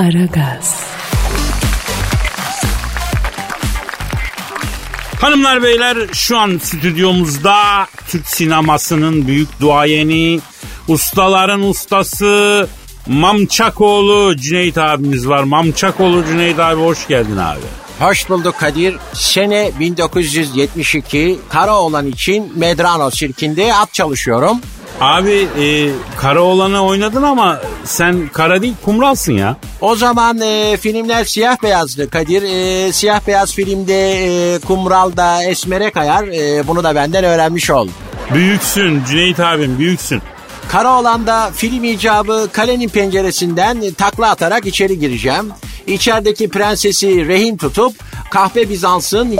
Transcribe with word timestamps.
Aragaz. 0.00 0.84
Hanımlar 5.20 5.62
beyler 5.62 5.96
şu 6.12 6.38
an 6.38 6.60
stüdyomuzda 6.62 7.56
Türk 8.08 8.26
sinemasının 8.26 9.26
büyük 9.26 9.60
duayeni, 9.60 10.40
ustaların 10.88 11.62
ustası 11.62 12.68
Mamçakoğlu 13.06 14.36
Cüneyt 14.36 14.78
abimiz 14.78 15.28
var. 15.28 15.42
Mamçakoğlu 15.42 16.24
Cüneyt 16.24 16.58
abi 16.58 16.80
hoş 16.80 17.08
geldin 17.08 17.36
abi. 17.36 17.60
Hoş 17.98 18.28
bulduk 18.28 18.54
Kadir. 18.58 18.96
Sene 19.12 19.70
1972 19.80 21.38
Karaoğlan 21.48 22.06
için 22.06 22.52
Medrano 22.56 23.10
sirkinde 23.10 23.74
at 23.74 23.94
çalışıyorum. 23.94 24.60
Abi 25.00 25.48
e, 25.60 25.90
kara 26.16 26.40
olanı 26.42 26.84
oynadın 26.84 27.22
ama 27.22 27.60
sen 27.84 28.28
kara 28.32 28.62
değil 28.62 28.74
kumralsın 28.84 29.32
ya. 29.32 29.56
O 29.80 29.96
zaman 29.96 30.40
e, 30.40 30.76
filmler 30.76 31.24
siyah 31.24 31.62
beyazdı 31.62 32.10
Kadir. 32.10 32.42
E, 32.42 32.92
siyah 32.92 33.20
beyaz 33.26 33.54
filmde 33.54 34.12
e, 34.54 34.58
kumralda 34.58 35.44
esmere 35.44 35.90
kayar. 35.90 36.24
E, 36.28 36.68
bunu 36.68 36.84
da 36.84 36.94
benden 36.94 37.24
öğrenmiş 37.24 37.70
ol. 37.70 37.88
Büyüksün 38.34 39.02
Cüneyt 39.08 39.40
abim 39.40 39.78
büyüksün. 39.78 40.22
Karaoğlan'da 40.68 41.50
film 41.54 41.84
icabı 41.84 42.48
kalenin 42.52 42.88
penceresinden 42.88 43.92
takla 43.98 44.30
atarak 44.30 44.66
içeri 44.66 44.98
gireceğim. 44.98 45.50
İçerideki 45.86 46.48
prensesi 46.48 47.26
rehin 47.28 47.56
tutup 47.56 47.92
kahpe 48.30 48.70
Bizans'ın 48.70 49.36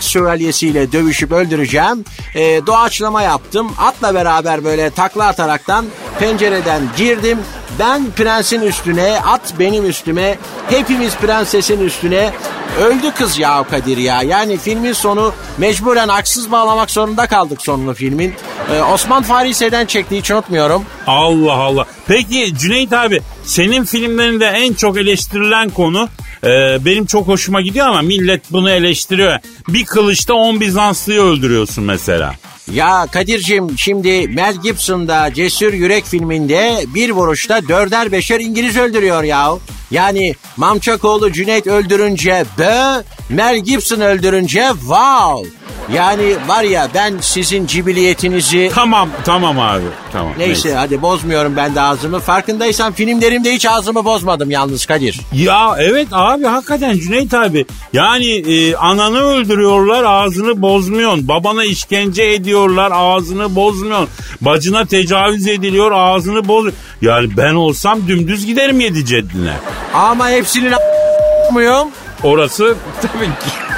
şövalyesiyle 0.00 0.92
dövüşüp 0.92 1.32
öldüreceğim. 1.32 2.04
E, 2.34 2.66
doğaçlama 2.66 3.22
yaptım. 3.22 3.72
Atla 3.78 4.14
beraber 4.14 4.64
böyle 4.64 4.90
takla 4.90 5.26
ataraktan 5.26 5.86
pencereden 6.18 6.82
girdim. 6.96 7.38
Ben 7.78 8.10
prensin 8.10 8.60
üstüne, 8.60 9.20
at 9.26 9.54
benim 9.58 9.86
üstüme, 9.86 10.38
hepimiz 10.70 11.16
prensesin 11.16 11.80
üstüne. 11.80 12.32
Öldü 12.80 13.10
kız 13.14 13.38
ya 13.38 13.64
Kadir 13.70 13.96
ya. 13.96 14.22
Yani 14.22 14.56
filmin 14.58 14.92
sonu 14.92 15.32
mecburen 15.58 16.08
haksız 16.08 16.50
bağlamak 16.50 16.90
zorunda 16.90 17.26
kaldık 17.26 17.62
sonunu 17.62 17.94
filmin. 17.94 18.34
Ee, 18.72 18.82
Osman 18.82 19.22
Farise'den 19.22 19.86
çekti 19.86 20.18
hiç 20.18 20.30
unutmuyorum. 20.30 20.84
Allah 21.06 21.52
Allah. 21.52 21.86
Peki 22.06 22.54
Cüneyt 22.58 22.92
abi 22.92 23.20
senin 23.44 23.84
filmlerinde 23.84 24.46
en 24.46 24.72
çok 24.74 24.98
eleştirilen 24.98 25.70
konu 25.70 26.08
e, 26.44 26.48
benim 26.84 27.06
çok 27.06 27.28
hoşuma 27.28 27.60
gidiyor 27.60 27.86
ama 27.86 28.02
millet 28.02 28.52
bunu 28.52 28.70
eleştiriyor. 28.70 29.38
Bir 29.68 29.84
kılıçta 29.84 30.34
10 30.34 30.60
Bizanslıyı 30.60 31.20
öldürüyorsun 31.20 31.84
mesela. 31.84 32.34
Ya 32.72 33.06
Kadir'cim 33.12 33.78
şimdi 33.78 34.28
Mel 34.28 34.54
Gibson'da 34.62 35.34
Cesur 35.34 35.72
Yürek 35.72 36.04
filminde 36.04 36.84
bir 36.94 37.10
vuruşta 37.10 37.68
dörder 37.68 38.12
beşer 38.12 38.40
İngiliz 38.40 38.76
öldürüyor 38.76 39.22
ya. 39.22 39.52
Yani 39.90 40.34
Mamçakoğlu 40.56 41.32
Cüneyt 41.32 41.66
öldürünce 41.66 42.44
bö, 42.58 43.02
Mel 43.28 43.58
Gibson 43.58 44.00
öldürünce 44.00 44.68
wow. 44.80 45.48
Yani 45.92 46.22
var 46.46 46.62
ya 46.62 46.88
ben 46.94 47.14
sizin 47.20 47.66
cibiliyetinizi... 47.66 48.70
Tamam 48.74 49.08
tamam 49.24 49.60
abi 49.60 49.84
tamam. 50.12 50.32
Neyse, 50.38 50.74
hadi 50.74 51.02
bozmuyorum 51.02 51.56
ben 51.56 51.74
de 51.74 51.80
ağzımı. 51.80 52.20
Farkındaysan 52.20 52.92
filmlerimde 52.92 53.52
hiç 53.54 53.66
ağzımı 53.66 54.04
bozmadım 54.04 54.50
yalnız 54.50 54.86
Kadir. 54.86 55.20
Ya 55.32 55.76
evet 55.78 56.08
abi 56.12 56.44
hakikaten 56.44 56.98
Cüneyt 56.98 57.34
abi. 57.34 57.66
Yani 57.92 58.26
e, 58.30 58.76
ananı 58.76 59.20
öldürüyorlar 59.22 60.04
ağzını 60.04 60.62
bozmuyorsun. 60.62 61.28
Babana 61.28 61.64
işkence 61.64 62.22
ediyorlar 62.22 62.92
ağzını 62.94 63.54
bozmuyorsun. 63.56 64.08
Bacına 64.40 64.84
tecavüz 64.84 65.46
ediliyor 65.48 65.92
ağzını 65.92 66.48
boz. 66.48 66.66
Yani 67.02 67.36
ben 67.36 67.54
olsam 67.54 68.08
dümdüz 68.08 68.46
giderim 68.46 68.80
yedi 68.80 69.04
ceddine. 69.06 69.52
Ama 69.94 70.28
hepsinin 70.30 70.72
a- 70.72 71.52
muyum? 71.52 71.88
Orası 72.22 72.74
tabii 73.02 73.24
ki. 73.26 73.75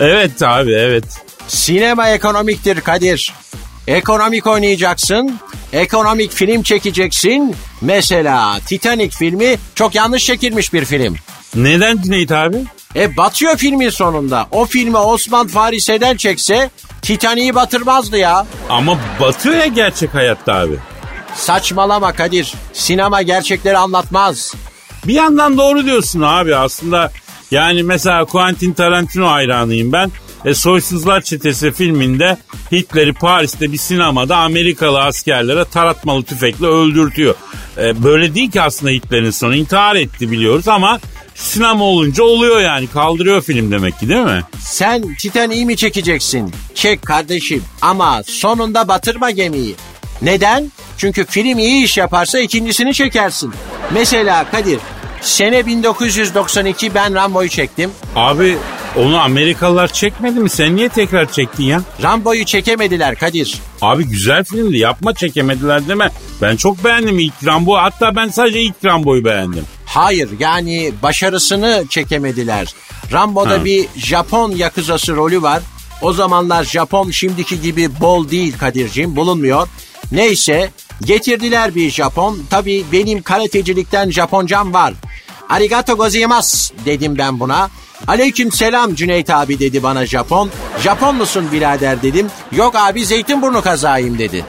Evet 0.00 0.42
abi 0.42 0.72
evet. 0.72 1.04
Sinema 1.48 2.08
ekonomiktir 2.08 2.80
Kadir. 2.80 3.34
Ekonomik 3.86 4.46
oynayacaksın. 4.46 5.38
Ekonomik 5.72 6.32
film 6.32 6.62
çekeceksin. 6.62 7.56
Mesela 7.80 8.58
Titanic 8.66 9.16
filmi 9.16 9.56
çok 9.74 9.94
yanlış 9.94 10.26
çekilmiş 10.26 10.72
bir 10.72 10.84
film. 10.84 11.16
Neden 11.54 12.02
Cüneyt 12.02 12.32
abi? 12.32 12.56
E 12.96 13.16
batıyor 13.16 13.56
filmin 13.56 13.90
sonunda. 13.90 14.46
O 14.50 14.64
filmi 14.66 14.96
Osman 14.96 15.46
Farise'den 15.46 16.16
çekse 16.16 16.70
Titanic'i 17.02 17.54
batırmazdı 17.54 18.18
ya. 18.18 18.46
Ama 18.68 18.98
batıyor 19.20 19.54
ya 19.56 19.66
gerçek 19.66 20.14
hayatta 20.14 20.54
abi. 20.54 20.76
Saçmalama 21.34 22.12
Kadir. 22.12 22.54
Sinema 22.72 23.22
gerçekleri 23.22 23.78
anlatmaz. 23.78 24.54
Bir 25.06 25.14
yandan 25.14 25.58
doğru 25.58 25.84
diyorsun 25.84 26.20
abi 26.20 26.56
aslında. 26.56 27.12
Yani 27.50 27.82
mesela 27.82 28.24
Quentin 28.24 28.72
Tarantino 28.72 29.26
hayranıyım 29.28 29.92
ben. 29.92 30.10
E, 30.44 30.54
Soysuzlar 30.54 31.20
Çetesi 31.20 31.72
filminde 31.72 32.36
Hitler'i 32.72 33.12
Paris'te 33.12 33.72
bir 33.72 33.76
sinemada 33.76 34.36
Amerikalı 34.36 35.00
askerlere 35.00 35.64
taratmalı 35.64 36.22
tüfekle 36.22 36.66
öldürtüyor. 36.66 37.34
E, 37.78 38.02
böyle 38.02 38.34
değil 38.34 38.50
ki 38.50 38.60
aslında 38.62 38.92
Hitler'in 38.92 39.30
sonu 39.30 39.56
intihar 39.56 39.96
etti 39.96 40.30
biliyoruz 40.30 40.68
ama 40.68 41.00
sinema 41.34 41.84
olunca 41.84 42.24
oluyor 42.24 42.60
yani 42.60 42.86
kaldırıyor 42.86 43.42
film 43.42 43.72
demek 43.72 44.00
ki 44.00 44.08
değil 44.08 44.20
mi? 44.20 44.42
Sen 44.58 45.14
Titanic'i 45.14 45.66
mi 45.66 45.76
çekeceksin? 45.76 46.52
Çek 46.74 47.02
kardeşim 47.02 47.64
ama 47.82 48.22
sonunda 48.26 48.88
batırma 48.88 49.30
gemiyi. 49.30 49.74
Neden? 50.22 50.72
Çünkü 50.98 51.26
film 51.26 51.58
iyi 51.58 51.84
iş 51.84 51.96
yaparsa 51.98 52.38
ikincisini 52.38 52.94
çekersin. 52.94 53.52
Mesela 53.94 54.50
Kadir, 54.50 54.78
sene 55.20 55.66
1992 55.66 56.94
ben 56.94 57.14
Rambo'yu 57.14 57.48
çektim. 57.48 57.90
Abi 58.16 58.56
onu 58.96 59.20
Amerikalılar 59.20 59.88
çekmedi 59.92 60.40
mi? 60.40 60.50
Sen 60.50 60.76
niye 60.76 60.88
tekrar 60.88 61.32
çektin 61.32 61.64
ya? 61.64 61.82
Rambo'yu 62.02 62.44
çekemediler 62.44 63.14
Kadir. 63.18 63.58
Abi 63.82 64.04
güzel 64.04 64.44
filmdi 64.44 64.78
yapma 64.78 65.14
çekemediler 65.14 65.88
deme. 65.88 66.10
Ben 66.42 66.56
çok 66.56 66.84
beğendim 66.84 67.18
ilk 67.18 67.32
Rambo. 67.46 67.76
Hatta 67.76 68.16
ben 68.16 68.28
sadece 68.28 68.60
ilk 68.62 68.74
Rambo'yu 68.84 69.24
beğendim. 69.24 69.64
Hayır 69.86 70.28
yani 70.38 70.92
başarısını 71.02 71.84
çekemediler. 71.90 72.74
Rambo'da 73.12 73.50
Ha. 73.60 73.64
bir 73.64 73.86
Japon 73.96 74.50
yakızası 74.50 75.16
rolü 75.16 75.42
var. 75.42 75.62
O 76.02 76.12
zamanlar 76.12 76.64
Japon 76.64 77.10
şimdiki 77.10 77.60
gibi 77.60 78.00
bol 78.00 78.30
değil 78.30 78.54
Kadir'cim 78.58 79.16
bulunmuyor. 79.16 79.68
Neyse 80.12 80.70
getirdiler 81.04 81.74
bir 81.74 81.90
Japon. 81.90 82.38
Tabii 82.50 82.84
benim 82.92 83.22
karatecilikten 83.22 84.10
Japoncam 84.10 84.74
var. 84.74 84.94
Arigato 85.50 85.96
gozaimasu 85.96 86.74
dedim 86.84 87.18
ben 87.18 87.40
buna. 87.40 87.70
Aleyküm 88.06 88.52
selam 88.52 88.94
Cüneyt 88.94 89.30
abi 89.30 89.58
dedi 89.58 89.82
bana 89.82 90.06
Japon. 90.06 90.50
Japon 90.82 91.16
musun 91.16 91.48
birader 91.52 92.02
dedim. 92.02 92.26
Yok 92.52 92.74
abi 92.76 93.06
Zeytinburnu 93.06 93.62
kazayım 93.62 94.18
dedi. 94.18 94.44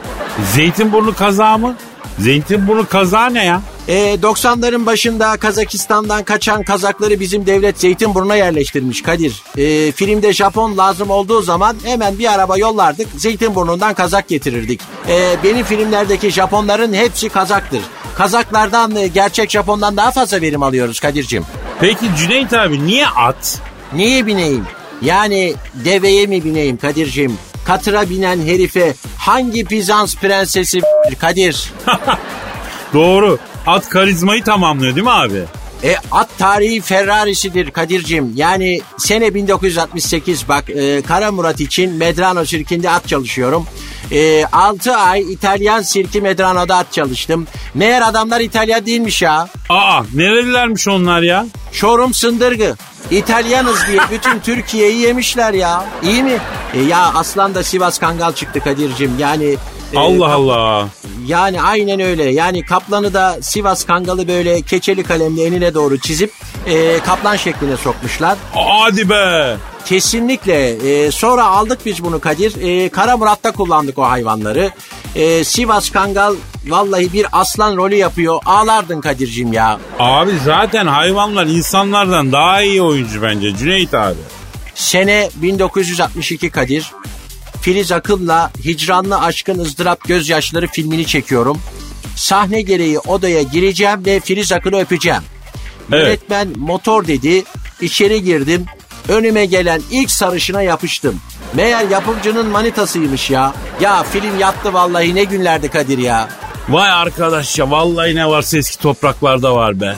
Zeytinburnu 0.56 1.16
kazağı 1.16 1.59
mı? 1.59 1.75
Zeytinburnu 2.19 2.88
kazağı 2.88 3.34
ne 3.34 3.45
ya? 3.45 3.62
E, 3.88 3.94
90'ların 4.22 4.86
başında 4.86 5.38
Kazakistan'dan 5.38 6.24
kaçan 6.24 6.64
Kazakları 6.64 7.19
bizim 7.19 7.46
devlet 7.46 7.80
Zeytinburnu'na 7.80 8.36
yerleştirmiş 8.36 9.02
Kadir. 9.02 9.44
E, 9.58 9.92
filmde 9.92 10.34
Japon 10.34 10.78
lazım 10.78 11.09
olduğu 11.09 11.42
zaman 11.42 11.75
hemen 11.84 12.19
bir 12.19 12.34
araba 12.34 12.58
yollardık. 12.58 13.08
Zeytinburnu'ndan 13.18 13.94
Kazak 13.94 14.28
getirirdik. 14.28 14.81
E, 15.08 15.36
benim 15.44 15.66
filmlerdeki 15.66 16.31
Japonların 16.31 16.94
hepsi 16.94 17.30
Kazaktır. 17.30 17.81
Kazaklardan 18.16 18.96
e, 18.96 19.08
gerçek 19.08 19.50
Japon'dan 19.50 19.98
daha 19.98 20.12
fazla 20.12 20.42
verim 20.42 20.63
alıyoruz 20.63 21.00
Kadir'cim. 21.00 21.46
Peki 21.80 22.06
Cüneyt 22.18 22.53
abi 22.53 22.86
niye 22.86 23.08
at? 23.08 23.59
Niye 23.94 24.25
bineyim? 24.25 24.66
Yani 25.02 25.53
deveye 25.74 26.25
mi 26.28 26.44
bineyim 26.44 26.78
Kadir'cim? 26.78 27.38
Katıra 27.66 28.09
binen 28.09 28.42
herife 28.42 28.94
hangi 29.18 29.69
Bizans 29.69 30.16
prensesi 30.16 30.81
Kadir? 31.19 31.72
Doğru. 32.94 33.40
At 33.68 33.90
karizmayı 33.90 34.44
tamamlıyor 34.44 34.96
değil 34.96 35.06
mi 35.06 35.12
abi? 35.12 35.44
E, 35.84 35.96
at 36.12 36.38
tarihi 36.38 36.81
Ferrari'sidir 36.81 37.72
Kadir'cim. 37.72 38.34
Yani 38.36 38.81
sene 38.98 39.34
1968 39.34 40.48
bak 40.50 40.69
e, 40.69 41.02
Kara 41.02 41.31
Murat 41.31 41.60
için 41.60 41.94
Medrano 41.94 42.46
sirkinde 42.46 42.90
at 42.90 43.08
çalışıyorum. 43.08 43.66
E, 44.12 44.46
6 44.46 44.96
ay 44.96 45.34
İtalyan 45.34 45.81
sirki 45.81 46.22
Medrano'da 46.22 46.75
at 46.75 46.94
çalıştım. 46.94 47.48
Meğer 47.74 48.02
adamlar 48.02 48.40
İtalyan 48.40 48.86
değilmiş 48.86 49.22
ya. 49.22 49.48
Aa 49.69 50.04
nerelilermiş 50.14 50.88
onlar 50.88 51.22
ya? 51.22 51.46
Çorum 51.72 52.14
Sındırgı. 52.14 52.75
İtalyanız 53.12 53.88
diye 53.88 54.00
bütün 54.12 54.40
Türkiye'yi 54.44 54.98
yemişler 55.02 55.54
ya. 55.54 55.86
İyi 56.04 56.24
mi? 56.24 56.38
E, 56.74 56.81
ya 56.81 57.00
aslan 57.14 57.56
da 57.56 57.64
Sivas 57.64 58.00
Kangal 58.00 58.34
çıktı 58.34 58.60
Kadir'cim. 58.60 59.12
Yani 59.19 59.56
e, 59.94 60.00
Allah 60.00 60.34
Allah. 60.34 60.88
yani 61.28 61.62
aynen 61.62 62.00
öyle. 62.00 62.24
Yani 62.24 62.66
kaplanı 62.66 63.14
da 63.14 63.38
Sivas 63.42 63.86
Kangalı 63.86 64.28
böyle 64.28 64.62
keçeli 64.62 65.04
kalemle 65.04 65.44
enine 65.46 65.74
doğru 65.74 66.00
çizip 66.00 66.34
e, 66.68 67.00
kaplan 67.00 67.36
şekline 67.36 67.78
sokmuşlar. 67.78 68.38
Hadi 68.54 69.10
be. 69.10 69.58
Kesinlikle. 69.86 70.70
Ee, 71.06 71.12
sonra 71.12 71.46
aldık 71.46 71.80
biz 71.86 72.04
bunu 72.04 72.20
Kadir. 72.20 72.54
Ee, 72.62 72.90
Kara 72.90 73.18
Murat'ta 73.18 73.52
kullandık 73.52 73.98
o 73.98 74.04
hayvanları. 74.04 74.72
Ee, 75.16 75.44
Sivas 75.44 75.90
Kangal 75.90 76.36
vallahi 76.68 77.14
bir 77.14 77.26
aslan 77.32 77.78
rolü 77.78 77.96
yapıyor. 77.96 78.40
Ağlardın 78.46 79.02
Kadir'cim 79.02 79.54
ya. 79.54 79.80
Abi 80.00 80.32
zaten 80.46 80.88
hayvanlar 80.88 81.46
insanlardan 81.46 82.32
daha 82.32 82.62
iyi 82.62 82.82
oyuncu 82.82 83.22
bence 83.22 83.56
Cüneyt 83.56 83.94
abi. 83.94 84.16
Sene 84.76 85.30
1962 85.36 86.50
Kadir. 86.50 86.92
Filiz 87.62 87.92
Akın'la 87.92 88.52
Hicranlı 88.66 89.19
Aşkın 89.19 89.60
ızdırap 89.60 90.08
Gözyaşları 90.08 90.68
filmini 90.68 91.06
çekiyorum. 91.06 91.62
Sahne 92.16 92.62
gereği 92.62 93.00
odaya 93.00 93.42
gireceğim 93.42 94.06
ve 94.06 94.19
Filiz 94.19 94.52
Akın'ı 94.52 94.80
öpeceğim. 94.80 95.22
Evet. 95.92 96.06
Yönetmen 96.06 96.48
motor 96.58 97.08
dedi. 97.08 97.44
İçeri 97.81 98.24
girdim. 98.24 98.66
Önüme 99.10 99.46
gelen 99.46 99.81
ilk 99.92 100.12
sarışına 100.12 100.62
yapıştım. 100.62 101.22
Meğer 101.54 101.90
yapımcının 101.90 102.48
manitasıymış 102.48 103.30
ya. 103.30 103.54
Ya 103.81 104.04
film 104.04 104.40
yattı 104.40 104.74
vallahi 104.74 105.16
ne 105.16 105.24
günlerdi 105.24 105.69
Kadir 105.69 105.98
ya. 105.98 106.30
Vay 106.69 106.92
arkadaş 106.92 107.60
ya 107.60 107.72
vallahi 107.72 108.16
ne 108.16 108.28
varsa 108.28 108.57
eski 108.57 108.78
topraklarda 108.78 109.56
var 109.56 109.81
be. 109.81 109.96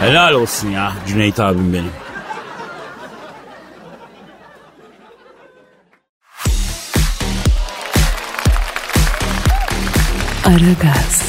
Helal 0.00 0.32
olsun 0.32 0.70
ya 0.70 0.92
Cüneyt 1.08 1.40
abim 1.40 1.72
benim. 1.72 2.03
Aragaz. 10.44 11.22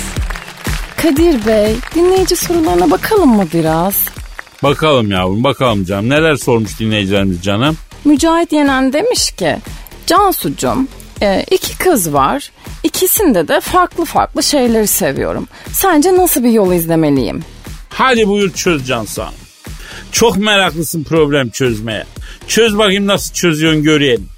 Kadir 1.01 1.45
Bey, 1.45 1.75
dinleyici 1.95 2.35
sorularına 2.35 2.91
bakalım 2.91 3.29
mı 3.35 3.47
biraz? 3.53 4.05
Bakalım 4.63 5.11
yavrum 5.11 5.43
bakalım 5.43 5.85
canım. 5.85 6.09
Neler 6.09 6.35
sormuş 6.35 6.79
dinleyicilerimiz 6.79 7.41
canım? 7.43 7.77
Mücahit 8.05 8.51
Yenen 8.51 8.93
demiş 8.93 9.31
ki, 9.31 9.57
Cansucum, 10.07 10.87
e, 11.21 11.45
iki 11.51 11.77
kız 11.77 12.13
var. 12.13 12.51
İkisinde 12.83 13.47
de 13.47 13.59
farklı 13.61 14.05
farklı 14.05 14.43
şeyleri 14.43 14.87
seviyorum. 14.87 15.47
Sence 15.71 16.17
nasıl 16.17 16.43
bir 16.43 16.51
yol 16.51 16.73
izlemeliyim? 16.73 17.43
Hadi 17.89 18.27
buyur 18.27 18.53
çöz 18.53 18.87
Cansu 18.87 19.21
Hanım. 19.21 19.33
Çok 20.11 20.37
meraklısın 20.37 21.03
problem 21.03 21.49
çözmeye. 21.49 22.05
Çöz 22.47 22.77
bakayım 22.77 23.07
nasıl 23.07 23.33
çözüyorsun 23.33 23.83
görelim. 23.83 24.29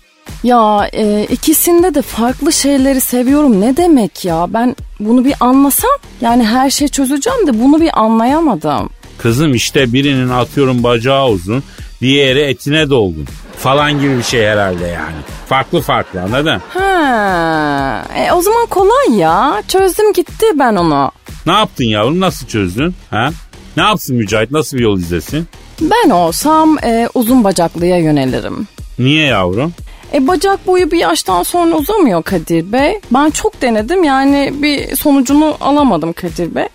Ya 0.43 0.89
e, 0.93 1.23
ikisinde 1.23 1.93
de 1.95 2.01
farklı 2.01 2.53
şeyleri 2.53 3.01
seviyorum 3.01 3.61
ne 3.61 3.77
demek 3.77 4.25
ya? 4.25 4.45
Ben 4.49 4.75
bunu 4.99 5.25
bir 5.25 5.33
anlasam 5.39 5.91
yani 6.21 6.43
her 6.45 6.69
şey 6.69 6.87
çözeceğim 6.87 7.47
de 7.47 7.63
bunu 7.63 7.81
bir 7.81 7.99
anlayamadım. 8.01 8.89
Kızım 9.17 9.53
işte 9.53 9.93
birinin 9.93 10.29
atıyorum 10.29 10.83
bacağı 10.83 11.27
uzun, 11.27 11.63
diğeri 12.01 12.39
etine 12.39 12.89
dolgun 12.89 13.25
falan 13.57 13.99
gibi 13.99 14.17
bir 14.17 14.23
şey 14.23 14.45
herhalde 14.45 14.87
yani. 14.87 15.15
Farklı 15.49 15.81
farklı 15.81 16.21
anladın? 16.21 16.61
Ha, 16.69 18.03
e, 18.17 18.31
o 18.31 18.41
zaman 18.41 18.65
kolay 18.65 19.17
ya. 19.19 19.63
Çözdüm 19.67 20.13
gitti 20.13 20.45
ben 20.55 20.75
onu. 20.75 21.11
Ne 21.45 21.51
yaptın 21.53 21.83
yavrum 21.85 22.19
nasıl 22.19 22.47
çözdün? 22.47 22.95
Ha? 23.09 23.29
Ne 23.77 23.83
yapsın 23.83 24.15
Mücahit 24.15 24.51
nasıl 24.51 24.77
bir 24.77 24.83
yol 24.83 24.97
izlesin? 24.97 25.47
Ben 25.81 26.09
olsam 26.09 26.77
e, 26.83 27.09
uzun 27.13 27.43
bacaklıya 27.43 27.97
yönelirim. 27.97 28.67
Niye 28.99 29.25
yavrum? 29.25 29.73
E 30.13 30.27
bacak 30.27 30.67
boyu 30.67 30.91
bir 30.91 30.97
yaştan 30.97 31.43
sonra 31.43 31.75
uzamıyor 31.75 32.23
Kadir 32.23 32.71
Bey. 32.71 32.99
Ben 33.11 33.29
çok 33.29 33.61
denedim 33.61 34.03
yani 34.03 34.53
bir 34.61 34.95
sonucunu 34.95 35.57
alamadım 35.61 36.13
Kadir 36.13 36.55
Bey. 36.55 36.67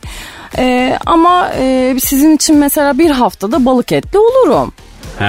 E, 0.58 0.98
ama 1.06 1.50
e, 1.58 1.96
sizin 2.00 2.36
için 2.36 2.56
mesela 2.56 2.98
bir 2.98 3.10
haftada 3.10 3.64
balık 3.64 3.92
etli 3.92 4.18
olurum. 4.18 4.72
He. 5.18 5.24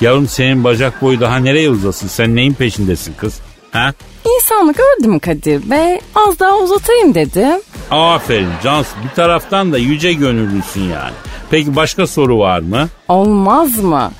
Yavrum 0.00 0.28
senin 0.28 0.64
bacak 0.64 1.02
boyu 1.02 1.20
daha 1.20 1.36
nereye 1.36 1.70
uzasın? 1.70 2.08
Sen 2.08 2.36
neyin 2.36 2.54
peşindesin 2.54 3.14
kız? 3.18 3.40
Ha? 3.72 3.92
İnsanlık 4.36 4.76
ördüm 4.80 5.18
Kadir 5.18 5.70
Bey. 5.70 6.00
Az 6.14 6.38
daha 6.38 6.56
uzatayım 6.58 7.14
dedim. 7.14 7.60
Aferin 7.90 8.48
Cansu. 8.64 8.90
Bir 9.04 9.14
taraftan 9.16 9.72
da 9.72 9.78
yüce 9.78 10.12
gönüllüsün 10.12 10.82
yani. 10.82 11.14
Peki 11.50 11.76
başka 11.76 12.06
soru 12.06 12.38
var 12.38 12.60
mı? 12.60 12.88
Olmaz 13.08 13.78
mı? 13.78 14.10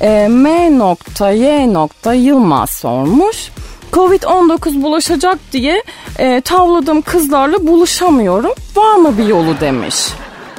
E, 0.00 0.28
M 0.30 0.78
nokta 0.78 1.30
Y 1.30 1.72
nokta 1.74 2.14
Yılmaz 2.14 2.70
sormuş. 2.70 3.50
Covid-19 3.92 4.82
bulaşacak 4.82 5.38
diye 5.52 5.82
e, 6.18 6.40
tavladığım 6.40 7.02
kızlarla 7.02 7.66
buluşamıyorum. 7.66 8.52
Var 8.76 8.94
mı 8.94 9.18
bir 9.18 9.24
yolu 9.26 9.60
demiş. 9.60 9.94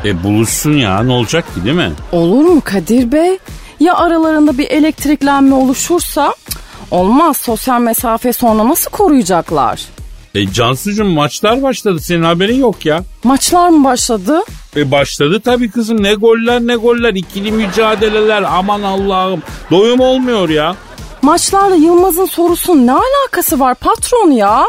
E 0.06 0.24
buluşsun 0.24 0.74
ya 0.74 1.04
ne 1.04 1.12
olacak 1.14 1.56
ki 1.56 1.64
değil 1.66 1.76
mi? 1.76 1.92
Olur 2.12 2.46
mu 2.46 2.62
Kadir 2.64 3.12
Bey? 3.12 3.38
Ya 3.80 3.96
aralarında 3.96 4.58
bir 4.58 4.70
elektriklenme 4.70 5.56
oluşursa? 5.56 6.36
Olmaz 6.92 7.38
sosyal 7.38 7.80
mesafe 7.82 8.34
sonra 8.34 8.68
nasıl 8.70 8.92
koruyacaklar? 8.92 9.86
E 10.36 10.54
Cansucuğum 10.54 11.06
maçlar 11.06 11.64
başladı 11.64 12.00
senin 12.00 12.24
haberin 12.24 12.60
yok 12.60 12.86
ya. 12.86 13.04
Maçlar 13.24 13.70
mı 13.70 13.84
başladı? 13.84 14.40
E 14.76 14.92
başladı 14.92 15.40
tabii 15.46 15.72
kızım 15.72 16.04
ne 16.04 16.14
goller 16.14 16.62
ne 16.62 16.76
goller 16.76 17.14
ikili 17.14 17.52
mücadeleler 17.52 18.44
aman 18.50 18.82
Allah'ım 18.82 19.42
doyum 19.72 20.00
olmuyor 20.00 20.50
ya. 20.50 20.76
Maçlarla 21.22 21.76
Yılmaz'ın 21.76 22.26
sorusunun 22.26 22.88
ne 22.88 22.92
alakası 22.94 23.60
var 23.60 23.76
patron 23.76 24.32
ya? 24.32 24.66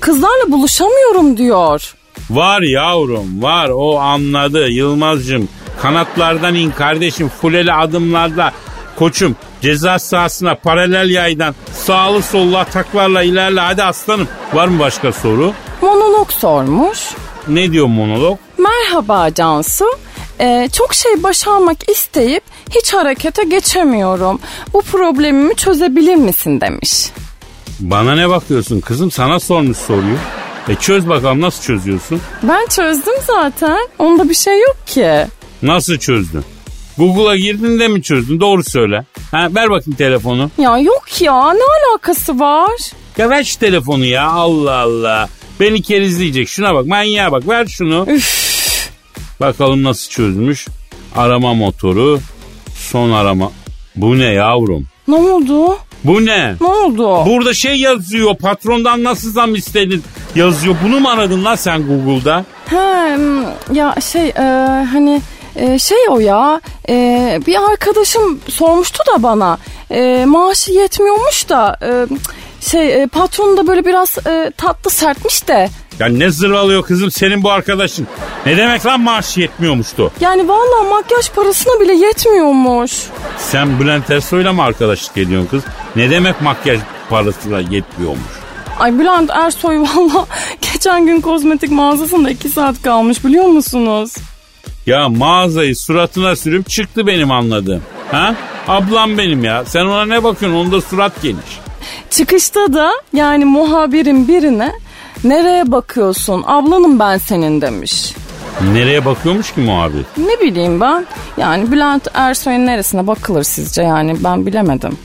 Kızlarla 0.00 0.52
buluşamıyorum 0.52 1.36
diyor. 1.36 1.94
Var 2.30 2.62
yavrum 2.62 3.42
var 3.42 3.68
o 3.74 3.98
anladı 3.98 4.68
Yılmaz'cığım 4.68 5.48
kanatlardan 5.82 6.54
in 6.54 6.70
kardeşim 6.70 7.28
fuleli 7.28 7.72
adımlarda 7.72 8.52
koçum 8.98 9.36
ceza 9.66 9.98
sahasına 9.98 10.54
paralel 10.54 11.10
yaydan 11.10 11.54
sağlı 11.72 12.22
sollu 12.22 12.58
ataklarla 12.58 13.22
ilerle 13.22 13.60
hadi 13.60 13.82
aslanım. 13.82 14.28
Var 14.52 14.68
mı 14.68 14.78
başka 14.78 15.12
soru? 15.12 15.52
Monolog 15.82 16.30
sormuş. 16.30 16.98
Ne 17.48 17.72
diyor 17.72 17.86
monolog? 17.86 18.38
Merhaba 18.58 19.34
Cansu. 19.34 19.84
Ee, 20.40 20.68
çok 20.72 20.94
şey 20.94 21.22
başarmak 21.22 21.90
isteyip 21.90 22.42
hiç 22.70 22.94
harekete 22.94 23.44
geçemiyorum. 23.44 24.40
Bu 24.72 24.82
problemimi 24.82 25.54
çözebilir 25.56 26.14
misin 26.14 26.60
demiş. 26.60 27.10
Bana 27.80 28.14
ne 28.14 28.28
bakıyorsun 28.28 28.80
kızım 28.80 29.10
sana 29.10 29.40
sormuş 29.40 29.76
soruyu. 29.78 30.16
E 30.68 30.74
çöz 30.74 31.08
bakalım 31.08 31.40
nasıl 31.40 31.62
çözüyorsun? 31.62 32.20
Ben 32.42 32.66
çözdüm 32.66 33.14
zaten. 33.26 33.88
Onda 33.98 34.28
bir 34.28 34.34
şey 34.34 34.60
yok 34.60 34.76
ki. 34.86 35.26
Nasıl 35.62 35.96
çözdün? 35.98 36.44
Google'a 36.98 37.36
girdin 37.36 37.78
de 37.78 37.88
mi 37.88 38.02
çözdün? 38.02 38.40
Doğru 38.40 38.64
söyle. 38.64 39.04
Ha, 39.30 39.48
ver 39.54 39.70
bakayım 39.70 39.96
telefonu. 39.98 40.50
Ya 40.58 40.78
yok 40.78 41.04
ya 41.20 41.52
ne 41.52 41.60
alakası 41.92 42.40
var? 42.40 42.70
Ya 43.18 43.30
ver 43.30 43.44
şu 43.44 43.58
telefonu 43.58 44.04
ya 44.04 44.26
Allah 44.30 44.74
Allah. 44.76 45.28
Beni 45.60 45.82
kerizleyecek. 45.82 46.48
Şuna 46.48 46.74
bak 46.74 46.86
manyağa 46.86 47.32
bak 47.32 47.48
ver 47.48 47.66
şunu. 47.66 48.06
Bakalım 49.40 49.82
nasıl 49.82 50.10
çözmüş. 50.10 50.66
Arama 51.16 51.54
motoru. 51.54 52.20
Son 52.74 53.10
arama. 53.10 53.50
Bu 53.96 54.18
ne 54.18 54.24
yavrum? 54.24 54.86
Ne 55.08 55.14
oldu? 55.14 55.78
Bu 56.04 56.26
ne? 56.26 56.54
Ne 56.60 56.66
oldu? 56.66 57.26
Burada 57.26 57.54
şey 57.54 57.76
yazıyor. 57.76 58.36
Patrondan 58.36 59.04
nasıl 59.04 59.32
zam 59.32 59.54
istedin 59.54 60.02
yazıyor. 60.34 60.76
Bunu 60.84 61.00
mu 61.00 61.08
aradın 61.08 61.44
lan 61.44 61.54
sen 61.54 61.86
Google'da? 61.86 62.44
Hmm, 62.68 63.42
ya 63.76 63.94
şey 64.12 64.28
e, 64.28 64.42
hani 64.92 65.22
e, 65.56 65.78
şey 65.78 65.98
o 66.10 66.18
ya 66.20 66.60
e, 66.88 67.40
bir 67.46 67.70
arkadaşım 67.70 68.40
sormuştu 68.48 68.98
da 69.14 69.22
bana 69.22 69.58
e, 69.90 70.24
maaşı 70.26 70.72
yetmiyormuş 70.72 71.48
da 71.48 71.78
e, 71.82 71.90
şey 72.60 73.02
e, 73.02 73.06
patron 73.06 73.56
da 73.56 73.66
böyle 73.66 73.84
biraz 73.84 74.18
e, 74.26 74.52
tatlı 74.56 74.90
sertmiş 74.90 75.48
de 75.48 75.68
Ya 75.98 76.06
ne 76.06 76.30
zırvalıyor 76.30 76.82
kızım 76.82 77.10
senin 77.10 77.42
bu 77.42 77.50
arkadaşın? 77.50 78.06
Ne 78.46 78.56
demek 78.56 78.86
lan 78.86 79.00
maaşı 79.00 79.40
yetmiyormuştu? 79.40 80.12
yani 80.20 80.48
vallahi 80.48 80.88
makyaj 80.90 81.30
parasına 81.30 81.80
bile 81.80 81.92
yetmiyormuş. 81.94 82.92
Sen 83.38 83.80
Bülent 83.80 84.10
Ersoy'la 84.10 84.52
mı 84.52 84.62
arkadaşlık 84.62 85.16
ediyorsun 85.16 85.48
kız? 85.48 85.62
Ne 85.96 86.10
demek 86.10 86.40
makyaj 86.42 86.80
parasıyla 87.10 87.60
yetmiyormuş? 87.60 88.32
Ay 88.80 88.98
Bülent 88.98 89.30
Ersoy 89.30 89.78
valla 89.78 90.26
geçen 90.72 91.06
gün 91.06 91.20
kozmetik 91.20 91.70
mağazasında 91.70 92.30
iki 92.30 92.48
saat 92.48 92.82
kalmış 92.82 93.24
biliyor 93.24 93.44
musunuz? 93.44 94.14
Ya 94.86 95.08
mağazayı 95.08 95.76
suratına 95.76 96.36
sürüp 96.36 96.68
çıktı 96.68 97.06
benim 97.06 97.30
anladığım. 97.30 97.82
Ha? 98.12 98.34
Ablam 98.68 99.18
benim 99.18 99.44
ya. 99.44 99.64
Sen 99.64 99.86
ona 99.86 100.04
ne 100.04 100.24
bakıyorsun? 100.24 100.58
Onda 100.58 100.80
surat 100.80 101.22
geniş. 101.22 101.58
Çıkışta 102.10 102.72
da 102.72 102.90
yani 103.12 103.44
muhabirin 103.44 104.28
birine 104.28 104.72
nereye 105.24 105.72
bakıyorsun 105.72 106.42
ablanım 106.46 106.98
ben 106.98 107.18
senin 107.18 107.60
demiş. 107.60 108.12
Nereye 108.72 109.04
bakıyormuş 109.04 109.54
ki 109.54 109.60
muhabir? 109.60 110.04
Ne 110.18 110.40
bileyim 110.40 110.80
ben 110.80 111.06
yani 111.36 111.72
Bülent 111.72 112.08
Ersoy'un 112.14 112.66
neresine 112.66 113.06
bakılır 113.06 113.42
sizce 113.42 113.82
yani 113.82 114.16
ben 114.24 114.46
bilemedim. 114.46 114.98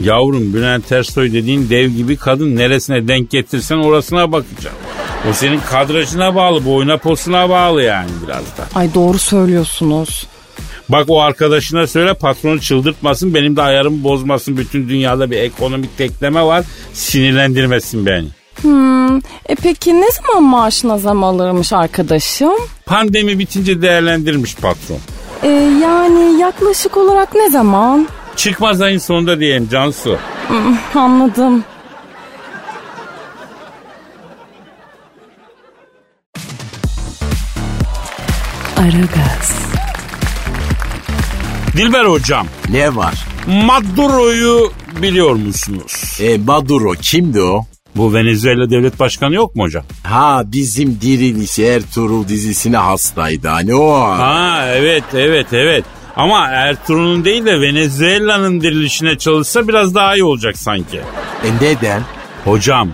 Yavrum 0.00 0.54
Bülent 0.54 0.92
Ersoy 0.92 1.32
dediğin 1.32 1.70
dev 1.70 1.88
gibi 1.88 2.16
kadın 2.16 2.56
neresine 2.56 3.08
denk 3.08 3.30
getirsen 3.30 3.76
orasına 3.76 4.32
bakacaksın. 4.32 4.87
O 5.30 5.32
senin 5.32 5.60
kadrajına 5.60 6.34
bağlı, 6.34 6.64
boyuna 6.64 6.96
posuna 6.96 7.48
bağlı 7.48 7.82
yani 7.82 8.10
biraz 8.26 8.42
da. 8.58 8.66
Ay 8.74 8.94
doğru 8.94 9.18
söylüyorsunuz. 9.18 10.26
Bak 10.88 11.04
o 11.08 11.20
arkadaşına 11.20 11.86
söyle 11.86 12.14
patronu 12.14 12.60
çıldırtmasın 12.60 13.34
benim 13.34 13.56
de 13.56 13.62
ayarımı 13.62 14.04
bozmasın. 14.04 14.56
Bütün 14.56 14.88
dünyada 14.88 15.30
bir 15.30 15.36
ekonomik 15.36 15.98
tekleme 15.98 16.42
var 16.42 16.64
sinirlendirmesin 16.92 18.06
beni. 18.06 18.28
Hmm, 18.62 19.16
e 19.18 19.54
peki 19.62 20.00
ne 20.00 20.06
zaman 20.10 20.42
maaşına 20.42 20.98
zam 20.98 21.24
alırmış 21.24 21.72
arkadaşım? 21.72 22.54
Pandemi 22.86 23.38
bitince 23.38 23.82
değerlendirmiş 23.82 24.54
patron. 24.54 24.98
E, 25.42 25.48
yani 25.82 26.40
yaklaşık 26.40 26.96
olarak 26.96 27.34
ne 27.34 27.50
zaman? 27.50 28.08
Çıkmaz 28.36 28.80
ayın 28.80 28.98
sonunda 28.98 29.40
diyelim 29.40 29.68
Cansu. 29.68 30.18
Hmm, 30.48 31.00
anladım. 31.02 31.64
Aragaz, 38.78 39.58
Dilber 41.76 42.04
hocam 42.04 42.46
Ne 42.70 42.96
var? 42.96 43.14
Maduro'yu 43.46 44.72
biliyor 45.02 45.32
musunuz? 45.34 46.18
E 46.20 46.38
Maduro 46.38 46.92
kimdi 47.02 47.40
o? 47.40 47.64
Bu 47.96 48.14
Venezuela 48.14 48.70
devlet 48.70 49.00
başkanı 49.00 49.34
yok 49.34 49.56
mu 49.56 49.62
hocam? 49.62 49.84
Ha 50.04 50.42
bizim 50.46 51.00
Diriliş 51.00 51.58
Ertuğrul 51.58 52.28
dizisine 52.28 52.76
hastaydı 52.76 53.48
hani 53.48 53.74
o. 53.74 54.00
Ha 54.00 54.64
evet 54.68 55.04
evet 55.14 55.46
evet. 55.52 55.84
Ama 56.16 56.48
Ertuğrul'un 56.48 57.24
değil 57.24 57.46
de 57.46 57.60
Venezuela'nın 57.60 58.60
dirilişine 58.60 59.18
çalışsa 59.18 59.68
biraz 59.68 59.94
daha 59.94 60.14
iyi 60.14 60.24
olacak 60.24 60.58
sanki. 60.58 60.96
E 61.44 61.48
neden? 61.64 62.02
Hocam 62.44 62.88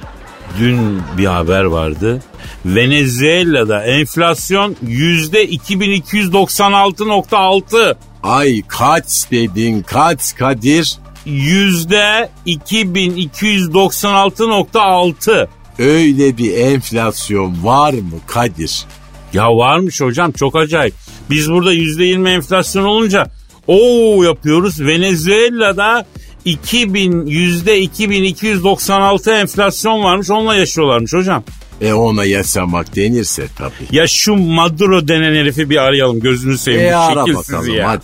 dün 0.59 1.03
bir 1.19 1.27
haber 1.27 1.65
vardı. 1.65 2.23
Venezuela'da 2.65 3.85
enflasyon 3.85 4.77
yüzde 4.87 5.49
2296.6. 5.49 7.97
Ay 8.23 8.63
kaç 8.69 9.31
dedin 9.31 9.83
kaç 9.83 10.35
Kadir? 10.35 10.97
Yüzde 11.27 12.31
2296.6. 12.47 15.47
Öyle 15.79 16.39
bir 16.39 16.59
enflasyon 16.59 17.65
var 17.65 17.93
mı 17.93 18.19
Kadir? 18.27 18.85
Ya 19.33 19.57
varmış 19.57 20.01
hocam 20.01 20.33
çok 20.33 20.57
acayip. 20.57 20.95
Biz 21.31 21.51
burada 21.51 21.73
yüzde 21.73 22.05
20 22.05 22.31
enflasyon 22.31 22.85
olunca 22.85 23.27
o 23.67 23.77
yapıyoruz. 24.25 24.81
Venezuela'da 24.81 26.07
2000 26.45 27.27
yüzde 27.27 27.81
2296 27.81 29.31
enflasyon 29.31 30.03
varmış 30.05 30.31
onunla 30.31 30.55
yaşıyorlarmış 30.55 31.13
hocam. 31.13 31.45
E 31.81 31.93
ona 31.93 32.25
yaşamak 32.25 32.97
denirse 32.97 33.47
tabii. 33.59 33.73
Ya 33.97 34.07
şu 34.07 34.37
Maduro 34.37 35.09
denen 35.09 35.35
herifi 35.35 35.71
bir 35.71 35.77
arayalım 35.77 36.21
gözünü 36.21 36.59
seveyim. 36.59 36.93
E 36.93 36.95
ara 36.95 37.27
bakalım 37.27 37.75
ya. 37.75 37.89
hadi. 37.89 38.03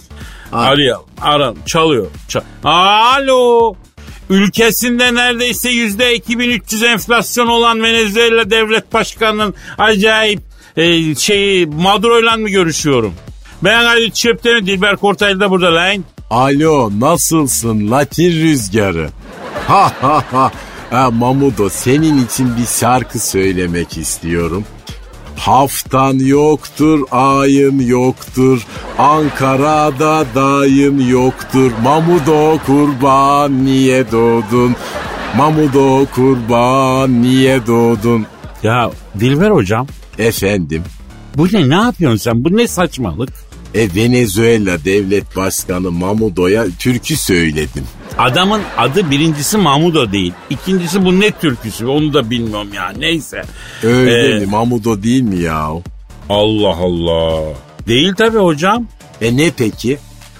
Hadi. 0.50 0.68
Arayalım. 0.70 1.04
Ara, 1.20 1.54
çalıyor. 1.66 2.06
Çal- 2.28 2.40
Alo. 2.64 3.74
Ülkesinde 4.30 5.14
neredeyse 5.14 5.70
yüzde 5.70 6.14
2300 6.14 6.82
enflasyon 6.82 7.46
olan 7.46 7.82
Venezuela 7.82 8.50
devlet 8.50 8.92
başkanının 8.92 9.54
acayip 9.78 10.40
e, 10.76 11.14
şeyi 11.14 11.66
Maduro'yla 11.66 12.36
mı 12.36 12.48
görüşüyorum? 12.48 13.14
Ben 13.64 13.84
Ali 13.84 14.12
Çöpten'in 14.12 14.66
Dilber 14.66 14.96
Kortaylı 14.96 15.40
da 15.40 15.50
burada 15.50 15.74
lan. 15.74 16.04
Alo 16.30 16.90
nasılsın 17.00 17.90
Latin 17.90 18.30
rüzgarı? 18.32 19.10
Ha 19.68 19.92
ha 20.00 20.24
ha. 20.32 20.52
Ha, 20.90 21.10
Mamudo 21.10 21.68
senin 21.68 22.24
için 22.26 22.56
bir 22.56 22.66
şarkı 22.66 23.18
söylemek 23.18 23.98
istiyorum. 23.98 24.64
Haftan 25.36 26.14
yoktur, 26.18 27.00
ayın 27.10 27.78
yoktur. 27.78 28.66
Ankara'da 28.98 30.24
dayın 30.34 31.08
yoktur. 31.08 31.72
Mamudo 31.82 32.58
kurban 32.66 33.64
niye 33.64 34.10
doğdun? 34.12 34.76
Mamudo 35.36 36.06
kurban 36.14 37.22
niye 37.22 37.66
doğdun? 37.66 38.26
Ya 38.62 38.90
Dilber 39.20 39.50
hocam 39.50 39.86
Efendim, 40.18 40.82
bu 41.36 41.46
ne 41.52 41.68
ne 41.68 41.74
yapıyorsun 41.74 42.18
sen? 42.18 42.44
Bu 42.44 42.56
ne 42.56 42.66
saçmalık? 42.68 43.30
E 43.74 43.88
Venezuela 43.94 44.84
devlet 44.84 45.36
başkanı 45.36 45.90
Mamudo'ya 45.90 46.66
türkü 46.78 47.16
söyledim. 47.16 47.84
Adamın 48.18 48.60
adı 48.78 49.10
birincisi 49.10 49.58
Mahmudo 49.58 50.12
değil. 50.12 50.32
İkincisi 50.50 51.04
bu 51.04 51.20
ne 51.20 51.30
türküsü 51.30 51.86
onu 51.86 52.14
da 52.14 52.30
bilmiyorum 52.30 52.68
ya. 52.74 52.92
Neyse. 52.98 53.42
Öyle 53.82 54.36
Ee, 54.36 54.38
mi? 54.40 54.46
Mamudo 54.46 55.02
değil 55.02 55.22
mi 55.22 55.38
ya? 55.38 55.68
Allah 56.28 56.76
Allah. 56.76 57.42
Değil 57.86 58.14
tabii 58.14 58.38
hocam. 58.38 58.86
E 59.20 59.36
ne 59.36 59.50
peki? 59.56 59.98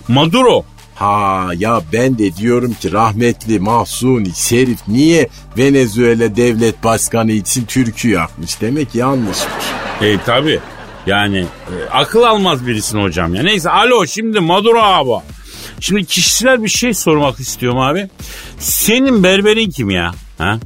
Maduro. 0.09 0.65
Ha 0.95 1.47
ya 1.57 1.81
ben 1.93 2.19
de 2.19 2.37
diyorum 2.37 2.75
ki 2.81 2.93
rahmetli 2.93 3.59
Mahsuni 3.61 4.35
Şerif 4.35 4.79
niye 4.89 5.29
Venezuela 5.59 6.37
devlet 6.37 6.85
başkanı 6.85 7.33
için 7.33 7.65
türkü 7.65 8.09
yapmış? 8.11 8.61
Demek 8.61 8.95
yanlışmış. 8.95 9.65
E 10.03 10.17
tabii. 10.27 10.61
Yani 11.11 11.39
e, 11.39 11.75
akıl 11.93 12.23
almaz 12.23 12.67
birisin 12.67 13.03
hocam 13.03 13.35
ya. 13.35 13.43
Neyse 13.43 13.71
alo 13.71 14.07
şimdi 14.07 14.41
Maduro 14.41 14.83
abi. 14.83 15.25
Şimdi 15.81 16.05
kişisel 16.05 16.65
bir 16.65 16.69
şey 16.69 16.95
sormak 16.95 17.41
istiyorum 17.41 17.79
abi. 17.79 18.09
Senin 18.59 19.23
berberin 19.23 19.71
kim 19.71 19.91
ya? 19.91 20.13
Ha? 20.39 20.59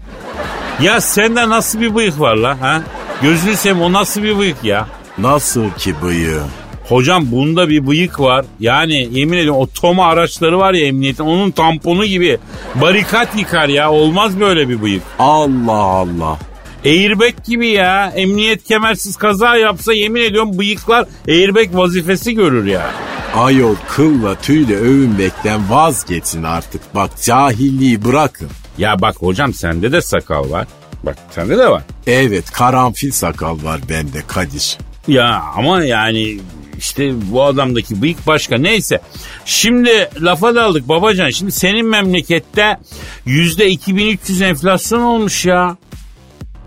Ya 0.82 1.00
sende 1.00 1.48
nasıl 1.48 1.80
bir 1.80 1.94
bıyık 1.94 2.20
var 2.20 2.36
la? 2.36 2.60
Ha? 2.60 2.82
Gözünü 3.22 3.56
seveyim 3.56 3.82
o 3.82 3.92
nasıl 3.92 4.22
bir 4.22 4.38
bıyık 4.38 4.64
ya? 4.64 4.88
Nasıl 5.18 5.70
ki 5.70 5.94
bıyığı? 6.02 6.42
Hocam 6.88 7.32
bunda 7.32 7.68
bir 7.68 7.86
bıyık 7.86 8.20
var. 8.20 8.44
Yani 8.60 9.08
yemin 9.18 9.38
ediyorum 9.38 9.60
o 9.60 9.66
toma 9.66 10.06
araçları 10.06 10.58
var 10.58 10.74
ya 10.74 10.86
emniyetin 10.86 11.24
onun 11.24 11.50
tamponu 11.50 12.04
gibi 12.04 12.38
barikat 12.74 13.38
yıkar 13.38 13.68
ya. 13.68 13.92
Olmaz 13.92 14.40
böyle 14.40 14.68
bir 14.68 14.82
bıyık. 14.82 15.02
Allah 15.18 15.72
Allah. 15.72 16.38
Airbag 16.84 17.34
gibi 17.46 17.68
ya. 17.68 18.12
Emniyet 18.16 18.64
kemersiz 18.64 19.16
kaza 19.16 19.56
yapsa 19.56 19.92
yemin 19.92 20.20
ediyorum 20.20 20.58
bıyıklar 20.58 21.06
airbag 21.28 21.68
vazifesi 21.72 22.34
görür 22.34 22.66
ya. 22.66 22.90
Ayol 23.34 23.74
kılla 23.88 24.34
tüyle 24.34 24.76
övünmekten 24.76 25.70
vazgeçin 25.70 26.42
artık. 26.42 26.94
Bak 26.94 27.10
cahilliği 27.22 28.04
bırakın. 28.04 28.48
Ya 28.78 29.00
bak 29.00 29.16
hocam 29.16 29.54
sende 29.54 29.92
de 29.92 30.02
sakal 30.02 30.50
var. 30.50 30.66
Bak 31.02 31.16
sende 31.30 31.58
de 31.58 31.70
var. 31.70 31.82
Evet 32.06 32.50
karanfil 32.50 33.10
sakal 33.10 33.64
var 33.64 33.80
bende 33.88 34.22
Kadir. 34.26 34.78
Ya 35.08 35.42
ama 35.56 35.84
yani 35.84 36.38
işte 36.78 37.12
bu 37.32 37.44
adamdaki 37.44 38.02
bıyık 38.02 38.26
başka. 38.26 38.58
Neyse. 38.58 39.00
Şimdi 39.44 40.08
lafa 40.20 40.54
daldık 40.54 40.88
babacan. 40.88 41.30
Şimdi 41.30 41.52
senin 41.52 41.86
memlekette 41.86 42.78
yüzde 43.26 43.70
2300 43.70 44.40
enflasyon 44.42 45.00
olmuş 45.00 45.46
ya. 45.46 45.76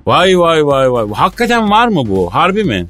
Vay 0.08 0.40
vay 0.40 0.66
vay 0.66 0.92
vay. 0.92 1.06
Hakikaten 1.14 1.70
var 1.70 1.88
mı 1.88 2.04
bu? 2.08 2.34
Harbi 2.34 2.64
mi? 2.64 2.88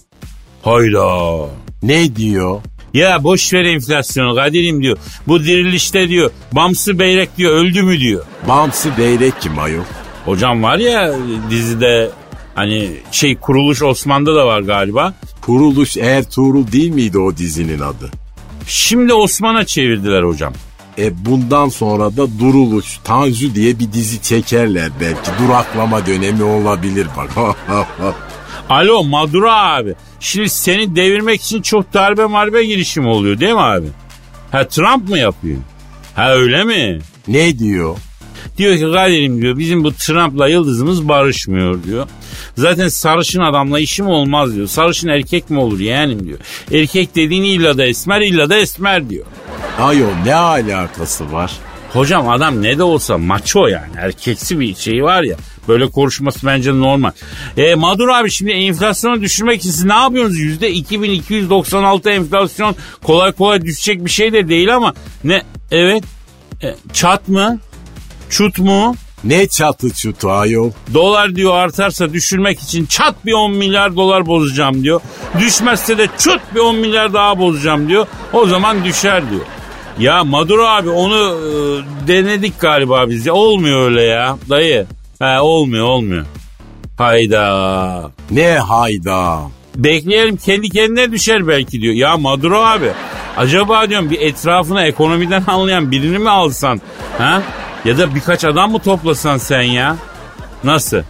Hayda. 0.62 1.46
Ne 1.84 2.16
diyor? 2.16 2.62
Ya 2.94 3.24
boş 3.24 3.54
ver 3.54 3.66
enflasyonu 3.66 4.36
Kadir'im 4.36 4.84
diyor. 4.84 4.98
Bu 5.28 5.44
dirilişte 5.44 6.10
diyor. 6.10 6.32
Bamsı 6.52 7.00
Beyrek 7.00 7.38
diyor 7.38 7.54
öldü 7.54 7.84
mü 7.84 8.00
diyor. 8.00 8.26
Bamsı 8.48 8.98
Beyrek 8.98 9.34
kim 9.42 9.60
ayol? 9.60 9.84
Hocam 10.26 10.64
var 10.64 10.78
ya 10.78 11.14
dizide 11.50 12.10
hani 12.56 12.92
şey 13.12 13.36
kuruluş 13.36 13.82
Osman'da 13.82 14.36
da 14.36 14.48
var 14.48 14.62
galiba. 14.62 15.14
Kuruluş 15.42 15.98
Ertuğrul 15.98 16.72
değil 16.72 16.92
miydi 16.92 17.20
o 17.20 17.38
dizinin 17.38 17.80
adı? 17.80 18.12
Şimdi 18.68 19.14
Osman'a 19.14 19.66
çevirdiler 19.66 20.24
hocam. 20.24 20.54
E 20.98 21.26
bundan 21.26 21.70
sonra 21.70 22.18
da 22.18 22.40
Duruluş, 22.40 23.00
Tanju 23.04 23.56
diye 23.56 23.80
bir 23.80 23.92
dizi 23.94 24.22
çekerler 24.22 24.90
belki. 25.02 25.32
Duraklama 25.44 26.06
dönemi 26.06 26.44
olabilir 26.44 27.08
bak. 27.18 27.56
Alo 28.70 29.04
Maduro 29.04 29.50
abi. 29.50 29.96
Şimdi 30.20 30.50
seni 30.50 30.96
devirmek 30.96 31.42
için 31.42 31.62
çok 31.62 31.94
darbe 31.94 32.26
marbe 32.26 32.66
girişimi 32.66 33.08
oluyor 33.08 33.40
değil 33.40 33.54
mi 33.54 33.60
abi? 33.62 33.88
Ha 34.52 34.68
Trump 34.68 35.10
mı 35.10 35.18
yapıyor? 35.18 35.58
Ha 36.16 36.34
öyle 36.34 36.64
mi? 36.64 37.00
ne 37.28 37.60
diyor? 37.60 37.98
Diyor 38.58 38.76
ki 38.76 38.82
Kadir'im 38.94 39.42
diyor 39.42 39.58
bizim 39.58 39.84
bu 39.84 39.94
Trump'la 39.94 40.48
yıldızımız 40.48 41.08
barışmıyor 41.08 41.84
diyor. 41.84 42.08
Zaten 42.58 42.88
sarışın 42.88 43.42
adamla 43.42 43.80
işim 43.80 44.08
olmaz 44.08 44.56
diyor. 44.56 44.68
Sarışın 44.68 45.08
erkek 45.08 45.50
mi 45.50 45.60
olur 45.60 45.80
yeğenim 45.80 46.28
diyor. 46.28 46.40
Erkek 46.72 47.16
dediğin 47.16 47.44
illa 47.44 47.78
da 47.78 47.86
esmer 47.86 48.22
illa 48.22 48.50
da 48.50 48.56
esmer 48.56 49.10
diyor. 49.10 49.26
Ayol 49.80 50.12
ne 50.26 50.36
alakası 50.36 51.32
var? 51.32 51.52
Hocam 51.94 52.30
adam 52.30 52.62
ne 52.64 52.78
de 52.78 52.84
olsa 52.84 53.18
maço 53.18 53.68
yani 53.68 53.92
erkeksi 53.98 54.60
bir 54.60 54.76
şey 54.76 55.04
var 55.04 55.24
ya. 55.24 55.38
Böyle 55.68 55.88
konuşması 55.88 56.46
bence 56.46 56.72
normal. 56.80 57.12
E, 57.58 57.76
Maduro 57.76 58.14
abi 58.14 58.32
şimdi 58.32 58.52
enflasyonu 58.52 59.22
düşürmek 59.22 59.60
için 59.60 59.72
siz 59.72 59.84
ne 59.84 59.94
yapıyorsunuz? 59.94 60.40
Yüzde 60.40 60.72
2296 60.72 62.10
enflasyon 62.10 62.76
kolay 63.04 63.32
kolay 63.32 63.62
düşecek 63.62 64.06
bir 64.06 64.10
şey 64.10 64.34
de 64.34 64.50
değil 64.50 64.76
ama 64.76 64.94
ne? 65.24 65.42
Evet. 65.72 66.04
E, 66.64 66.76
çat 66.94 67.28
mı? 67.28 67.60
Çut 68.30 68.60
mu? 68.60 68.96
Ne 69.24 69.48
çatı 69.48 69.94
çutu 69.94 70.32
ayol? 70.32 70.72
Dolar 70.94 71.36
diyor 71.36 71.56
artarsa 71.56 72.14
düşürmek 72.14 72.60
için 72.60 72.86
çat 72.86 73.26
bir 73.26 73.34
10 73.34 73.52
milyar 73.52 73.96
dolar 73.96 74.26
bozacağım 74.26 74.84
diyor. 74.84 75.02
Düşmezse 75.40 75.98
de 75.98 76.08
çut 76.18 76.42
bir 76.56 76.60
10 76.60 76.76
milyar 76.76 77.14
daha 77.14 77.40
bozacağım 77.40 77.90
diyor. 77.90 78.08
O 78.34 78.46
zaman 78.48 78.86
düşer 78.86 79.30
diyor. 79.30 79.42
Ya 80.00 80.24
Maduro 80.24 80.66
abi 80.66 80.90
onu 80.90 81.38
e, 81.38 82.08
denedik 82.08 82.60
galiba 82.60 83.10
biz 83.10 83.26
ya. 83.26 83.34
Olmuyor 83.34 83.82
öyle 83.82 84.02
ya 84.04 84.38
dayı. 84.50 84.86
He, 85.20 85.40
olmuyor 85.40 85.86
olmuyor. 85.86 86.26
Hayda. 86.98 88.12
Ne 88.32 88.58
hayda. 88.58 89.40
Bekleyelim 89.76 90.38
kendi 90.38 90.70
kendine 90.70 91.12
düşer 91.12 91.48
belki 91.48 91.82
diyor. 91.82 91.94
Ya 91.94 92.18
Maduro 92.18 92.62
abi 92.62 92.92
acaba 93.38 93.90
diyorum 93.90 94.10
bir 94.10 94.22
etrafına 94.22 94.86
ekonomiden 94.86 95.44
anlayan 95.48 95.92
birini 95.92 96.18
mi 96.20 96.30
alsan? 96.30 96.82
Ha? 97.18 97.42
Ya 97.86 97.98
da 97.98 98.16
birkaç 98.16 98.46
adam 98.46 98.72
mı 98.72 98.80
toplasan 98.80 99.38
sen 99.38 99.62
ya? 99.62 99.98
Nasıl? 100.64 101.02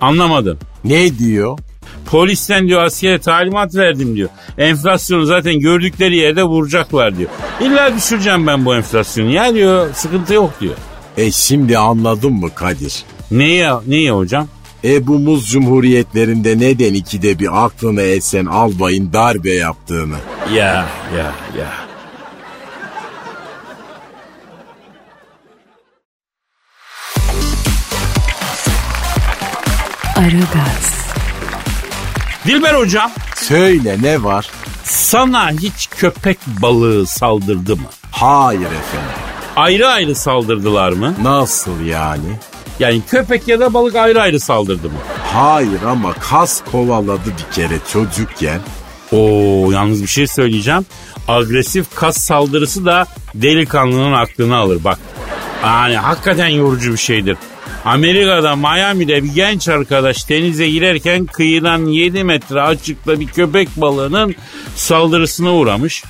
Anlamadım. 0.00 0.58
Ne 0.84 1.18
diyor? 1.18 1.58
Polisten 2.06 2.68
diyor 2.68 2.82
askere 2.82 3.18
talimat 3.18 3.74
verdim 3.74 4.16
diyor. 4.16 4.28
Enflasyonu 4.58 5.24
zaten 5.24 5.60
gördükleri 5.60 6.16
yerde 6.16 6.42
vuracaklar 6.42 7.18
diyor. 7.18 7.30
İlla 7.60 7.96
düşüreceğim 7.96 8.46
ben 8.46 8.64
bu 8.64 8.76
enflasyonu 8.76 9.30
ya 9.30 9.54
diyor. 9.54 9.94
Sıkıntı 9.94 10.34
yok 10.34 10.60
diyor. 10.60 10.74
E 11.16 11.30
şimdi 11.30 11.78
anladın 11.78 12.32
mı 12.32 12.54
Kadir? 12.54 13.04
Neye, 13.30 13.72
neye 13.86 14.10
hocam? 14.10 14.48
E 14.84 15.06
bu 15.06 15.18
muz 15.18 15.50
cumhuriyetlerinde 15.50 16.58
neden 16.58 16.94
ikide 16.94 17.38
bir 17.38 17.64
aklına 17.64 18.02
esen 18.02 18.46
albayın 18.46 19.12
darbe 19.12 19.52
yaptığını? 19.52 20.16
Ya 20.54 20.86
ya 21.16 21.32
ya. 21.58 21.85
Aragaz, 30.26 30.94
Dilber 32.46 32.74
hocam 32.74 33.10
Söyle 33.36 33.96
ne 34.02 34.22
var? 34.22 34.50
sana 34.84 35.50
hiç 35.50 35.88
köpek 35.96 36.38
balığı 36.46 37.06
saldırdı 37.06 37.76
mı? 37.76 37.86
Hayır 38.10 38.60
efendim. 38.60 39.10
Ayrı 39.56 39.88
ayrı 39.88 40.14
saldırdılar 40.14 40.92
mı? 40.92 41.14
Nasıl 41.22 41.80
yani? 41.80 42.24
Yani 42.78 43.02
köpek 43.10 43.48
ya 43.48 43.60
da 43.60 43.74
balık 43.74 43.96
ayrı 43.96 44.20
ayrı 44.22 44.40
saldırdı 44.40 44.86
mı? 44.86 44.98
Hayır 45.32 45.82
ama 45.82 46.12
kas 46.12 46.62
kovaladı 46.72 47.20
bir 47.26 47.54
kere 47.54 47.78
çocukken. 47.92 48.60
Oo 49.12 49.70
yalnız 49.70 50.02
bir 50.02 50.08
şey 50.08 50.26
söyleyeceğim. 50.26 50.86
Agresif 51.28 51.86
kas 51.94 52.16
saldırısı 52.16 52.86
da 52.86 53.06
delikanlının 53.34 54.12
aklını 54.12 54.56
alır 54.56 54.84
bak. 54.84 54.98
Yani 55.64 55.96
hakikaten 55.96 56.48
yorucu 56.48 56.92
bir 56.92 56.98
şeydir. 56.98 57.36
Amerika'da 57.86 58.56
Miami'de 58.56 59.24
bir 59.24 59.34
genç 59.34 59.68
arkadaş 59.68 60.28
denize 60.28 60.68
girerken 60.68 61.26
kıyıdan 61.26 61.86
7 61.86 62.24
metre 62.24 62.62
açıkta 62.62 63.20
bir 63.20 63.26
köpek 63.26 63.68
balığının 63.76 64.34
saldırısına 64.74 65.52
uğramış. 65.54 66.04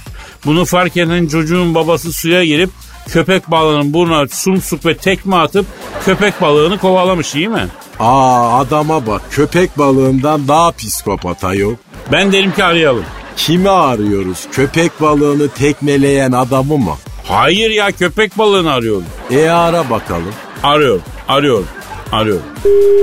Bunu 0.46 0.64
fark 0.64 0.96
eden 0.96 1.26
çocuğun 1.26 1.74
babası 1.74 2.12
suya 2.12 2.44
girip 2.44 2.70
köpek 3.08 3.50
balığının 3.50 3.92
burnuna 3.92 4.28
sumsuk 4.28 4.86
ve 4.86 4.96
tekme 4.96 5.36
atıp 5.36 5.66
köpek 6.04 6.40
balığını 6.40 6.78
kovalamış 6.78 7.34
iyi 7.34 7.48
mi? 7.48 7.66
Aa 8.00 8.58
adama 8.58 9.06
bak 9.06 9.22
köpek 9.30 9.78
balığından 9.78 10.48
daha 10.48 10.72
psikopat 10.72 11.44
ayol. 11.44 11.74
Ben 12.12 12.32
derim 12.32 12.52
ki 12.52 12.64
arayalım. 12.64 13.04
Kimi 13.36 13.70
arıyoruz? 13.70 14.46
Köpek 14.52 15.00
balığını 15.00 15.48
tekmeleyen 15.48 16.32
adamı 16.32 16.78
mı? 16.78 16.94
Hayır 17.24 17.70
ya 17.70 17.92
köpek 17.92 18.38
balığını 18.38 18.72
arıyorum. 18.72 19.06
E 19.30 19.48
ara 19.48 19.90
bakalım. 19.90 20.34
Arıyorum, 20.62 21.02
arıyorum, 21.28 21.68
arıyorum. 22.12 22.42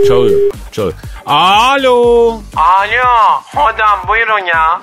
Çalıyor, 0.08 0.40
çalıyor. 0.72 0.94
Alo, 1.26 2.30
Alo 2.56 3.42
hocam 3.56 4.00
buyurun 4.08 4.46
ya. 4.46 4.82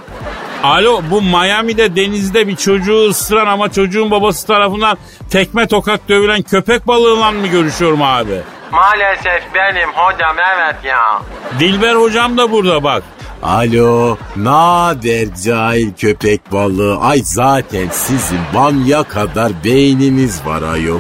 alo 0.65 1.03
bu 1.11 1.23
Miami'de 1.23 1.97
denizde 1.97 2.49
bir 2.49 2.57
çocuğu 2.57 3.09
ısıran 3.09 3.47
ama 3.47 3.73
çocuğun 3.73 4.11
babası 4.11 4.47
tarafından 4.47 4.99
tekme 5.31 5.67
tokat 5.67 6.01
dövülen 6.09 6.43
köpek 6.43 6.87
balığıyla 6.87 7.31
mı 7.31 7.47
görüşüyorum 7.47 8.03
abi? 8.03 8.41
Maalesef 8.73 9.43
benim 9.55 9.89
hocam 9.95 10.37
evet 10.39 10.77
ya. 10.85 11.23
Dilber 11.59 11.95
hocam 11.95 12.39
da 12.39 12.53
burada 12.53 12.85
bak. 12.85 13.03
Alo, 13.43 14.17
nader 14.37 15.27
cahil 15.45 15.93
köpek 15.95 16.53
balığı. 16.53 16.99
Ay 17.01 17.21
zaten 17.25 17.89
sizin 17.93 18.39
bamya 18.55 19.03
kadar 19.03 19.53
beyniniz 19.65 20.47
var 20.47 20.63
ayol. 20.63 20.99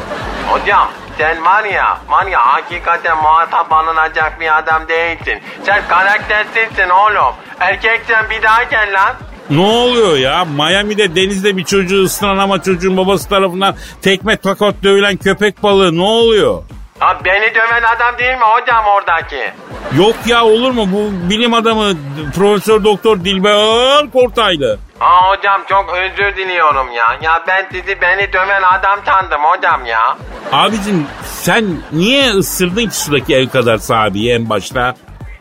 Hocam 0.48 0.88
sen 1.18 1.44
var 1.44 1.64
ya, 1.64 1.98
var 2.08 2.26
ya 2.26 2.46
hakikaten 2.46 3.16
muhatap 3.16 3.72
alınacak 3.72 4.40
bir 4.40 4.58
adam 4.58 4.88
değilsin. 4.88 5.38
Sen 5.66 5.82
karaktersizsin 5.88 6.88
oğlum. 6.88 7.34
Erkeksen 7.60 8.30
bir 8.30 8.42
daha 8.42 8.62
gel 8.62 8.92
lan. 8.94 9.14
Ne 9.50 9.60
oluyor 9.60 10.16
ya? 10.16 10.44
Miami'de 10.44 11.16
denizde 11.16 11.56
bir 11.56 11.64
çocuğu 11.64 12.02
ısıran 12.04 12.38
ama 12.38 12.62
çocuğun 12.62 12.96
babası 12.96 13.28
tarafından 13.28 13.76
tekme 14.02 14.36
tokat 14.36 14.74
dövülen 14.82 15.16
köpek 15.16 15.62
balığı 15.62 15.96
ne 15.96 16.02
oluyor? 16.02 16.62
Ha 16.98 17.18
beni 17.24 17.54
döven 17.54 17.82
adam 17.96 18.18
değil 18.18 18.34
mi 18.38 18.44
hocam 18.44 18.84
oradaki? 18.86 19.52
Yok 19.96 20.14
ya 20.26 20.44
olur 20.44 20.70
mu? 20.70 20.88
Bu 20.92 21.30
bilim 21.30 21.54
adamı 21.54 21.92
Profesör 22.36 22.84
Doktor 22.84 23.24
Dilber 23.24 24.10
Kortaylı. 24.12 24.78
Ha 25.00 25.30
hocam 25.30 25.62
çok 25.68 25.94
özür 25.94 26.36
diliyorum 26.36 26.92
ya. 26.92 27.04
Ya 27.22 27.42
ben 27.48 27.66
sizi 27.72 28.00
beni 28.00 28.32
döven 28.32 28.62
adam 28.62 28.98
sandım 29.06 29.40
hocam 29.42 29.86
ya. 29.86 30.16
Abicim 30.52 31.06
sen 31.24 31.64
niye 31.92 32.30
ısırdın 32.30 32.86
ki 32.86 32.96
sudaki 32.96 33.34
el 33.36 33.48
kadar 33.48 33.78
sahibi 33.78 34.30
en 34.30 34.50
başta? 34.50 34.94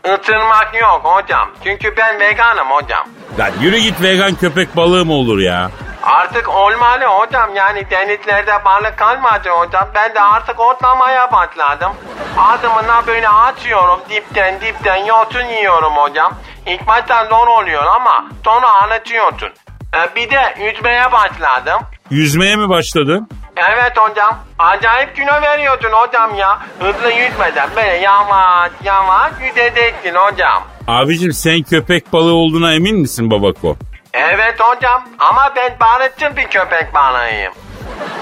Isırmak 0.04 0.74
yok 0.80 1.00
hocam. 1.04 1.50
Çünkü 1.64 1.94
ben 1.96 2.20
veganım 2.20 2.70
hocam. 2.70 3.06
Lan 3.38 3.50
yürü 3.60 3.78
git 3.78 4.02
vegan 4.02 4.34
köpek 4.34 4.76
balığı 4.76 5.04
mı 5.04 5.12
olur 5.12 5.38
ya? 5.38 5.70
Artık 6.02 6.48
olmalı 6.48 7.04
hocam 7.04 7.50
yani 7.56 7.90
denizlerde 7.90 8.64
balık 8.64 8.96
kalmadı 8.96 9.48
hocam. 9.48 9.88
Ben 9.94 10.14
de 10.14 10.20
artık 10.20 10.60
otlamaya 10.60 11.32
başladım. 11.32 11.92
Adımına 12.38 13.06
böyle 13.06 13.28
açıyorum 13.28 14.00
dipten 14.10 14.60
dipten 14.60 15.04
yosun 15.04 15.44
yiyorum 15.58 15.92
hocam. 15.96 16.34
İlk 16.66 16.86
başta 16.86 17.24
zor 17.24 17.46
oluyor 17.46 17.84
ama 17.84 18.24
sonra 18.44 18.66
anlatıyorsun. 18.82 19.48
Ee, 19.94 20.16
bir 20.16 20.30
de 20.30 20.54
yüzmeye 20.60 21.12
başladım. 21.12 21.80
Yüzmeye 22.10 22.56
mi 22.56 22.68
başladın? 22.68 23.28
Evet 23.56 23.92
hocam. 23.96 24.38
Acayip 24.58 25.16
kilo 25.16 25.42
veriyorsun 25.42 25.90
hocam 25.92 26.34
ya. 26.34 26.58
Hızlı 26.80 27.12
yüzmeden 27.12 27.68
böyle 27.76 27.96
yavaş 27.96 28.70
yavaş 28.84 29.32
yüzeceksin 29.40 30.14
hocam. 30.14 30.62
Abicim 30.88 31.32
sen 31.32 31.62
köpek 31.62 32.12
balığı 32.12 32.34
olduğuna 32.34 32.72
emin 32.74 32.96
misin 33.00 33.30
babako? 33.30 33.76
Evet 34.14 34.60
hocam 34.60 35.04
ama 35.18 35.52
ben 35.56 35.72
balıkçıl 35.80 36.36
bir 36.36 36.42
köpek 36.48 36.94
balığıyım. 36.94 37.52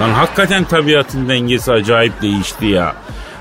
Lan 0.00 0.10
hakikaten 0.10 0.64
tabiatın 0.64 1.28
dengesi 1.28 1.72
acayip 1.72 2.22
değişti 2.22 2.66
ya. 2.66 2.94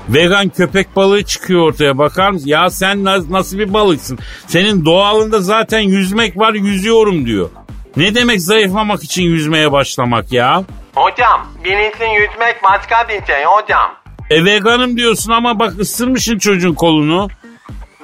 Vegan 0.08 0.48
köpek 0.48 0.96
balığı 0.96 1.24
çıkıyor 1.24 1.62
ortaya 1.68 1.98
bakar 1.98 2.30
mısın? 2.30 2.48
Ya 2.48 2.70
sen 2.70 3.04
na- 3.04 3.30
nasıl 3.32 3.58
bir 3.58 3.72
balıksın? 3.74 4.18
Senin 4.46 4.84
doğalında 4.84 5.40
zaten 5.40 5.80
yüzmek 5.80 6.36
var 6.38 6.52
yüzüyorum 6.54 7.26
diyor. 7.26 7.50
Ne 7.96 8.14
demek 8.14 8.40
zayıflamak 8.40 9.02
için 9.04 9.22
yüzmeye 9.22 9.72
başlamak 9.72 10.32
ya? 10.32 10.62
Hocam 10.94 11.46
bilinçli 11.64 12.04
yüzmek 12.04 12.62
başka 12.64 13.08
bir 13.08 13.26
şey 13.26 13.44
hocam. 13.44 13.94
E 14.30 14.44
veganım 14.44 14.96
diyorsun 14.96 15.32
ama 15.32 15.58
bak 15.58 15.72
ısırmışsın 15.80 16.38
çocuğun 16.38 16.74
kolunu. 16.74 17.28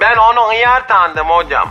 Ben 0.01 0.17
onu 0.17 0.49
hıyar 0.51 0.83
sandım 0.89 1.27
hocam. 1.29 1.69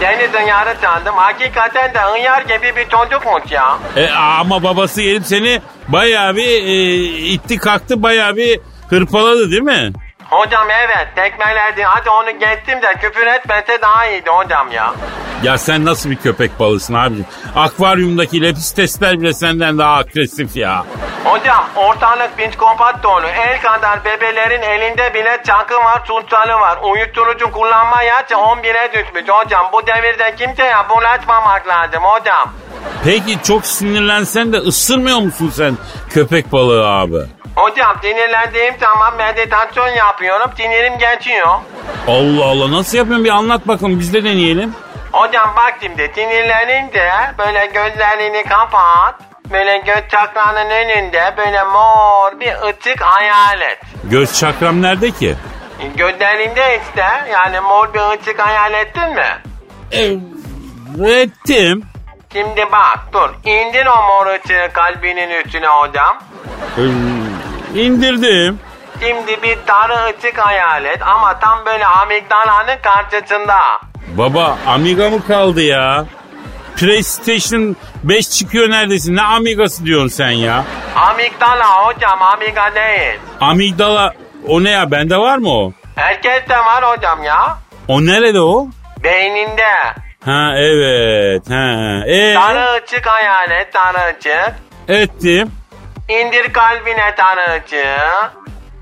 Deniz 0.00 0.32
hıyarı 0.32 0.76
sandım. 0.82 1.14
Hakikaten 1.14 1.94
de 1.94 1.98
hıyar 1.98 2.42
gibi 2.42 2.76
bir 2.76 2.88
çocukmuş 2.88 3.52
ya. 3.52 3.78
E 3.96 4.08
ama 4.10 4.62
babası 4.62 5.02
gelip 5.02 5.26
seni 5.26 5.60
bayağı 5.88 6.36
bir 6.36 6.64
e, 6.66 6.94
itti 7.08 7.56
kalktı 7.58 8.02
bayağı 8.02 8.36
bir 8.36 8.60
hırpaladı 8.90 9.50
değil 9.50 9.62
mi? 9.62 9.92
Hocam 10.30 10.66
evet 10.70 11.08
tekmelerdi. 11.16 11.82
Hadi 11.82 12.10
onu 12.10 12.30
geçtim 12.30 12.82
de 12.82 12.94
küfür 13.00 13.26
etmese 13.26 13.82
daha 13.82 14.06
iyiydi 14.06 14.30
hocam 14.30 14.72
ya. 14.72 14.94
Ya 15.42 15.58
sen 15.58 15.84
nasıl 15.84 16.10
bir 16.10 16.16
köpek 16.16 16.60
balısın 16.60 16.94
abicim? 16.94 17.26
Akvaryumdaki 17.56 18.42
lepistesler 18.42 19.20
bile 19.20 19.32
senden 19.34 19.78
daha 19.78 19.96
agresif 19.96 20.56
ya. 20.56 20.84
Hocam 21.24 21.64
ortalık 21.76 22.38
psikopat 22.38 23.02
dolu. 23.02 23.26
El 23.26 23.60
kadar 23.62 24.04
bebelerin 24.04 24.62
elinde 24.62 25.14
bile 25.14 25.42
çakı 25.46 25.74
var, 25.74 26.04
tutsalı 26.04 26.52
var. 26.60 26.78
Uyuşturucu 26.82 27.50
kullanma 27.52 28.02
yaşı 28.02 28.34
11'e 28.34 28.92
düşmüş 28.92 29.28
hocam. 29.28 29.66
Bu 29.72 29.86
devirde 29.86 30.34
kimseye 30.36 30.76
bulaşmamak 30.90 31.68
lazım 31.68 32.02
hocam. 32.02 32.52
Peki 33.04 33.42
çok 33.42 33.66
sinirlensen 33.66 34.52
de 34.52 34.56
ısırmıyor 34.56 35.18
musun 35.18 35.52
sen 35.54 35.76
köpek 36.10 36.52
balığı 36.52 36.88
abi? 36.88 37.18
Hocam 37.54 37.96
sinirlendiğim 38.02 38.74
zaman 38.80 39.16
meditasyon 39.16 39.88
yapıyorum. 39.88 40.50
Sinirim 40.56 40.98
geçiyor. 40.98 41.48
Allah 42.08 42.44
Allah 42.44 42.72
nasıl 42.72 42.98
yapıyorsun 42.98 43.24
bir 43.24 43.30
anlat 43.30 43.68
bakalım 43.68 44.00
biz 44.00 44.12
de 44.12 44.24
deneyelim. 44.24 44.74
Hocam 45.12 45.52
bak 45.56 45.74
şimdi 45.82 46.10
sinirlenince 46.14 47.10
böyle 47.38 47.66
gözlerini 47.66 48.44
kapat. 48.44 49.14
Böyle 49.50 49.78
göz 49.78 50.08
çakranın 50.10 50.70
önünde 50.70 51.34
böyle 51.36 51.64
mor 51.64 52.40
bir 52.40 52.68
ıtık 52.68 53.00
hayalet. 53.00 53.78
Göz 54.04 54.38
çakram 54.40 54.82
nerede 54.82 55.10
ki? 55.10 55.34
Gözlerinde 55.96 56.80
işte 56.88 57.04
yani 57.32 57.60
mor 57.60 57.94
bir 57.94 58.14
ıtık 58.14 58.38
hayal 58.38 58.74
ettin 58.74 59.14
mi? 59.14 59.26
Ettim. 61.08 61.82
Şimdi 62.34 62.66
bak 62.72 62.98
dur 63.12 63.30
indir 63.44 63.86
o 63.86 64.02
mor 64.06 64.26
ıtığı 64.34 64.72
kalbinin 64.72 65.30
üstüne 65.44 65.66
hocam. 65.66 66.16
Ee, 66.78 66.82
indirdim. 67.80 68.60
Şimdi 69.00 69.42
bir 69.42 69.58
darı 69.66 70.08
ıtık 70.10 70.38
hayal 70.38 70.84
et 70.84 71.02
ama 71.02 71.38
tam 71.38 71.58
böyle 71.66 71.86
amigdalanın 71.86 72.76
karşısında. 72.82 73.58
Baba 74.08 74.58
Amiga 74.66 75.10
mı 75.10 75.26
kaldı 75.26 75.62
ya? 75.62 76.04
PlayStation 76.76 77.76
5 78.02 78.30
çıkıyor 78.30 78.70
neredesin? 78.70 79.16
Ne 79.16 79.22
Amiga'sı 79.22 79.84
diyorsun 79.84 80.08
sen 80.08 80.30
ya? 80.30 80.64
Amigdala 80.96 81.86
hocam 81.86 82.22
amiga 82.22 82.74
değil. 82.74 83.18
Amigdala 83.40 84.12
o 84.48 84.64
ne 84.64 84.70
ya? 84.70 84.90
Bende 84.90 85.16
var 85.16 85.38
mı 85.38 85.48
o? 85.48 85.72
Herkeste 85.96 86.58
var 86.58 86.84
hocam 86.96 87.24
ya. 87.24 87.58
O 87.88 88.00
nerede 88.06 88.40
o? 88.40 88.66
Beyninde. 89.04 89.68
Ha 90.24 90.52
evet. 90.56 91.50
Ha. 91.50 92.02
E, 92.06 92.34
Darı 92.34 92.76
ıtık 92.76 93.06
hayal 93.06 93.50
et 93.50 93.74
darı 93.74 94.10
ıtık. 94.10 94.54
ettim. 94.88 95.50
İndir 96.08 96.52
kalbine 96.52 97.08
ıtığı. 97.56 98.30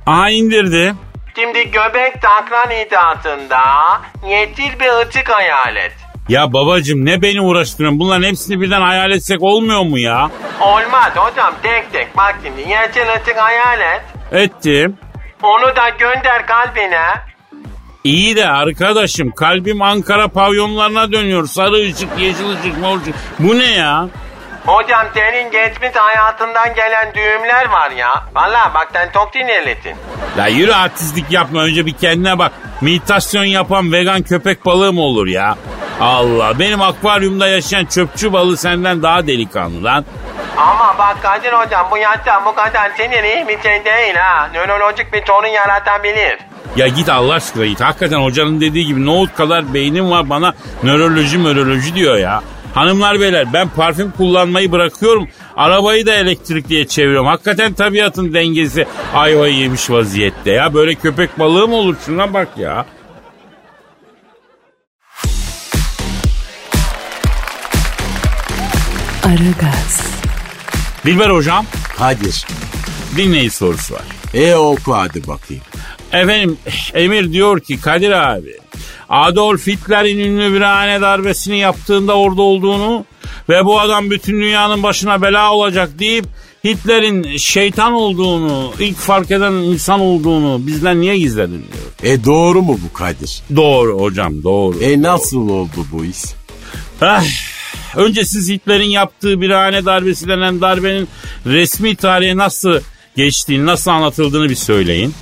Aha 0.07 0.31
indirdim. 0.31 0.98
Şimdi 1.38 1.70
göbek 1.70 2.22
takran 2.22 2.70
hidasında 2.70 3.61
yetil 4.28 4.81
bir 4.81 5.02
ıtık 5.07 5.28
hayal 5.31 5.76
et. 5.76 5.92
Ya 6.28 6.52
babacım 6.52 7.07
ne 7.07 7.22
beni 7.22 7.40
uğraştırıyorsun? 7.40 8.00
Bunların 8.00 8.22
hepsini 8.28 8.61
birden 8.61 8.81
hayal 8.81 9.11
etsek 9.11 9.42
olmuyor 9.42 9.83
mu 9.83 9.98
ya? 9.98 10.31
Olmaz 10.61 11.12
hocam 11.16 11.55
tek 11.62 11.92
tek 11.92 12.16
bak 12.16 12.35
şimdi 12.44 12.61
yetil 12.61 13.09
ıtık 13.16 13.37
hayal 13.37 13.81
et. 13.81 14.02
Ettim. 14.33 14.96
Onu 15.42 15.76
da 15.76 15.88
gönder 15.88 16.46
kalbine. 16.46 17.07
İyi 18.05 18.37
de 18.37 18.49
arkadaşım 18.49 19.31
kalbim 19.31 19.83
Ankara 19.83 20.29
pavyonlarına 20.29 21.12
dönüyor. 21.12 21.47
Sarı 21.47 21.75
ışık, 21.75 22.09
yeşil 22.19 22.49
ışık, 22.49 22.79
mor 22.81 23.01
ışık. 23.01 23.15
Bu 23.38 23.59
ne 23.59 23.71
ya? 23.71 24.09
Hocam 24.67 25.07
senin 25.15 25.51
geçmiş 25.51 25.91
hayatından 25.95 26.75
gelen 26.75 27.15
düğümler 27.15 27.69
var 27.69 27.91
ya. 27.91 28.25
Valla 28.35 28.71
bak 28.75 28.88
sen 28.93 29.11
çok 29.15 29.35
dinletin. 29.35 29.97
Ya 30.38 30.47
yürü 30.47 30.73
artistlik 30.73 31.31
yapma 31.33 31.61
önce 31.62 31.87
bir 31.87 31.93
kendine 31.93 32.38
bak. 32.38 32.53
Meditasyon 32.81 33.45
yapan 33.45 33.93
vegan 33.93 34.23
köpek 34.23 34.67
balığı 34.67 34.93
mı 34.93 35.01
olur 35.01 35.27
ya? 35.27 35.57
Allah 36.03 36.59
benim 36.59 36.83
akvaryumda 36.83 37.49
yaşayan 37.49 37.87
çöpçü 37.87 38.33
balığı 38.33 38.57
senden 38.57 39.03
daha 39.03 39.27
delikanlı 39.27 39.85
lan. 39.85 40.05
Ama 40.57 40.95
bak 40.99 41.23
Kadir 41.23 41.53
hocam 41.53 41.87
bu 41.91 41.99
yaşta 41.99 42.43
bu 42.47 42.55
kadar 42.55 42.93
senin 42.97 43.25
iyi 43.25 43.49
bir 43.49 43.62
şey 43.62 43.85
değil 43.85 44.15
ha. 44.15 44.49
Nörolojik 44.55 45.12
bir 45.12 45.27
sorun 45.27 45.49
yaratabilir. 45.49 46.38
Ya 46.77 46.88
git 46.88 47.09
Allah 47.09 47.35
aşkına 47.35 47.67
git. 47.67 47.81
Hakikaten 47.81 48.19
hocanın 48.19 48.61
dediği 48.61 48.87
gibi 48.87 49.07
nohut 49.07 49.35
kadar 49.35 49.75
beynim 49.75 50.11
var 50.11 50.31
bana 50.31 50.55
nöroloji 50.83 51.45
nöroloji 51.45 51.95
diyor 51.95 52.17
ya. 52.17 52.41
Hanımlar 52.75 53.21
beyler 53.21 53.53
ben 53.53 53.69
parfüm 53.69 54.11
kullanmayı 54.11 54.73
bırakıyorum. 54.73 55.29
Arabayı 55.57 56.07
da 56.07 56.15
elektrikliye 56.15 56.87
çeviriyorum. 56.87 57.27
Hakikaten 57.27 57.73
tabiatın 57.73 58.35
dengesi 58.35 58.87
ayvayı 59.15 59.55
yemiş 59.55 59.91
vaziyette 59.91 60.51
ya. 60.51 60.75
Böyle 60.75 60.95
köpek 60.95 61.38
balığı 61.38 61.69
mı 61.69 61.75
olur? 61.75 61.97
Şuna 62.07 62.35
bak 62.35 62.49
ya. 62.57 62.87
Aragaz, 69.33 70.01
Dilber 71.07 71.31
hocam 71.31 71.66
Kadir. 71.97 72.47
dinleyin 73.16 73.49
sorusu 73.49 73.95
var. 73.95 74.03
E 74.35 74.55
oku 74.55 74.95
hadi 74.95 75.27
bakayım. 75.27 75.62
Efendim 76.12 76.57
Emir 76.95 77.33
diyor 77.33 77.61
ki 77.61 77.81
Kadir 77.81 78.11
abi 78.11 78.57
Adolf 79.09 79.66
Hitler'in 79.66 80.18
ünlü 80.18 80.53
virane 80.53 81.01
darbesini 81.01 81.59
yaptığında 81.59 82.16
orada 82.18 82.42
olduğunu 82.42 83.05
ve 83.49 83.64
bu 83.64 83.81
adam 83.81 84.11
bütün 84.11 84.40
dünyanın 84.40 84.83
başına 84.83 85.23
bela 85.23 85.53
olacak 85.53 85.99
deyip 85.99 86.25
Hitler'in 86.64 87.37
şeytan 87.37 87.92
olduğunu, 87.92 88.73
ilk 88.79 88.97
fark 88.97 89.31
eden 89.31 89.53
insan 89.53 90.01
olduğunu 90.01 90.66
bizden 90.66 91.01
niye 91.01 91.18
gizledin 91.18 91.64
diyor. 92.03 92.12
E 92.14 92.25
doğru 92.25 92.62
mu 92.62 92.79
bu 92.88 92.92
Kadir? 92.99 93.42
Doğru 93.57 94.01
hocam 94.01 94.42
doğru. 94.42 94.79
E 94.83 95.03
nasıl 95.03 95.49
oldu 95.49 95.87
bu 95.92 96.05
iş? 96.05 96.18
Ah, 97.01 97.25
önce 97.96 98.24
siz 98.24 98.48
Hitler'in 98.48 98.90
yaptığı 98.90 99.40
birahane 99.40 99.85
darbesi 99.85 100.28
denen 100.28 100.61
darbenin 100.61 101.09
resmi 101.46 101.96
tarihe 101.96 102.37
nasıl 102.37 102.81
geçtiğini, 103.16 103.66
nasıl 103.66 103.90
anlatıldığını 103.90 104.50
bir 104.50 104.55
söyleyin. 104.55 105.14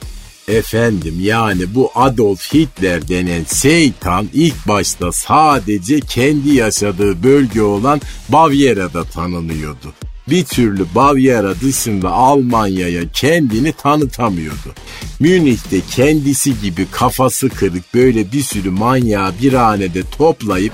Efendim 0.49 1.17
yani 1.21 1.75
bu 1.75 1.91
Adolf 1.95 2.55
Hitler 2.55 3.09
denen 3.09 3.45
şeytan 3.63 4.29
ilk 4.33 4.69
başta 4.69 5.13
sadece 5.13 6.01
kendi 6.01 6.55
yaşadığı 6.55 7.23
bölge 7.23 7.63
olan 7.63 8.01
Bavyera'da 8.29 9.05
tanınıyordu. 9.05 9.93
Bir 10.29 10.45
türlü 10.45 10.85
Bavyera 10.95 11.61
dışında 11.61 12.11
Almanya'ya 12.11 13.03
kendini 13.13 13.73
tanıtamıyordu. 13.73 14.75
Münih'te 15.21 15.81
kendisi 15.91 16.61
gibi 16.61 16.87
kafası 16.91 17.49
kırık 17.49 17.95
böyle 17.95 18.33
bir 18.33 18.43
sürü 18.43 18.71
manyağı 18.71 19.33
bir 19.43 19.53
hanede 19.53 20.03
toplayıp 20.19 20.73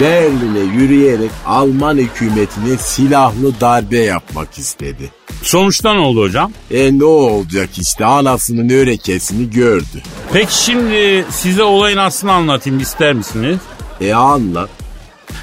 Berlin'e 0.00 0.74
yürüyerek 0.82 1.30
Alman 1.46 1.96
hükümetine 1.96 2.76
silahlı 2.78 3.60
darbe 3.60 3.98
yapmak 3.98 4.58
istedi. 4.58 5.10
Sonuçta 5.42 5.94
ne 5.94 6.00
oldu 6.00 6.22
hocam? 6.22 6.52
E 6.70 6.98
ne 6.98 7.04
olacak 7.04 7.70
işte 7.78 8.04
anasının 8.04 8.68
örekesini 8.68 9.50
gördü. 9.50 10.02
Peki 10.32 10.64
şimdi 10.64 11.24
size 11.30 11.62
olayın 11.62 11.96
aslını 11.96 12.32
anlatayım 12.32 12.80
ister 12.80 13.12
misiniz? 13.12 13.58
E 14.00 14.14
anlat. 14.14 14.70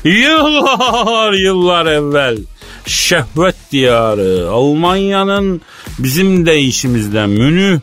Yıllar 0.04 1.34
yıllar 1.34 1.86
evvel 1.86 2.38
şehvet 2.86 3.56
diyarı 3.72 4.50
Almanya'nın 4.50 5.62
bizim 6.00 6.46
deyişimizde 6.46 7.26
Münih 7.26 7.80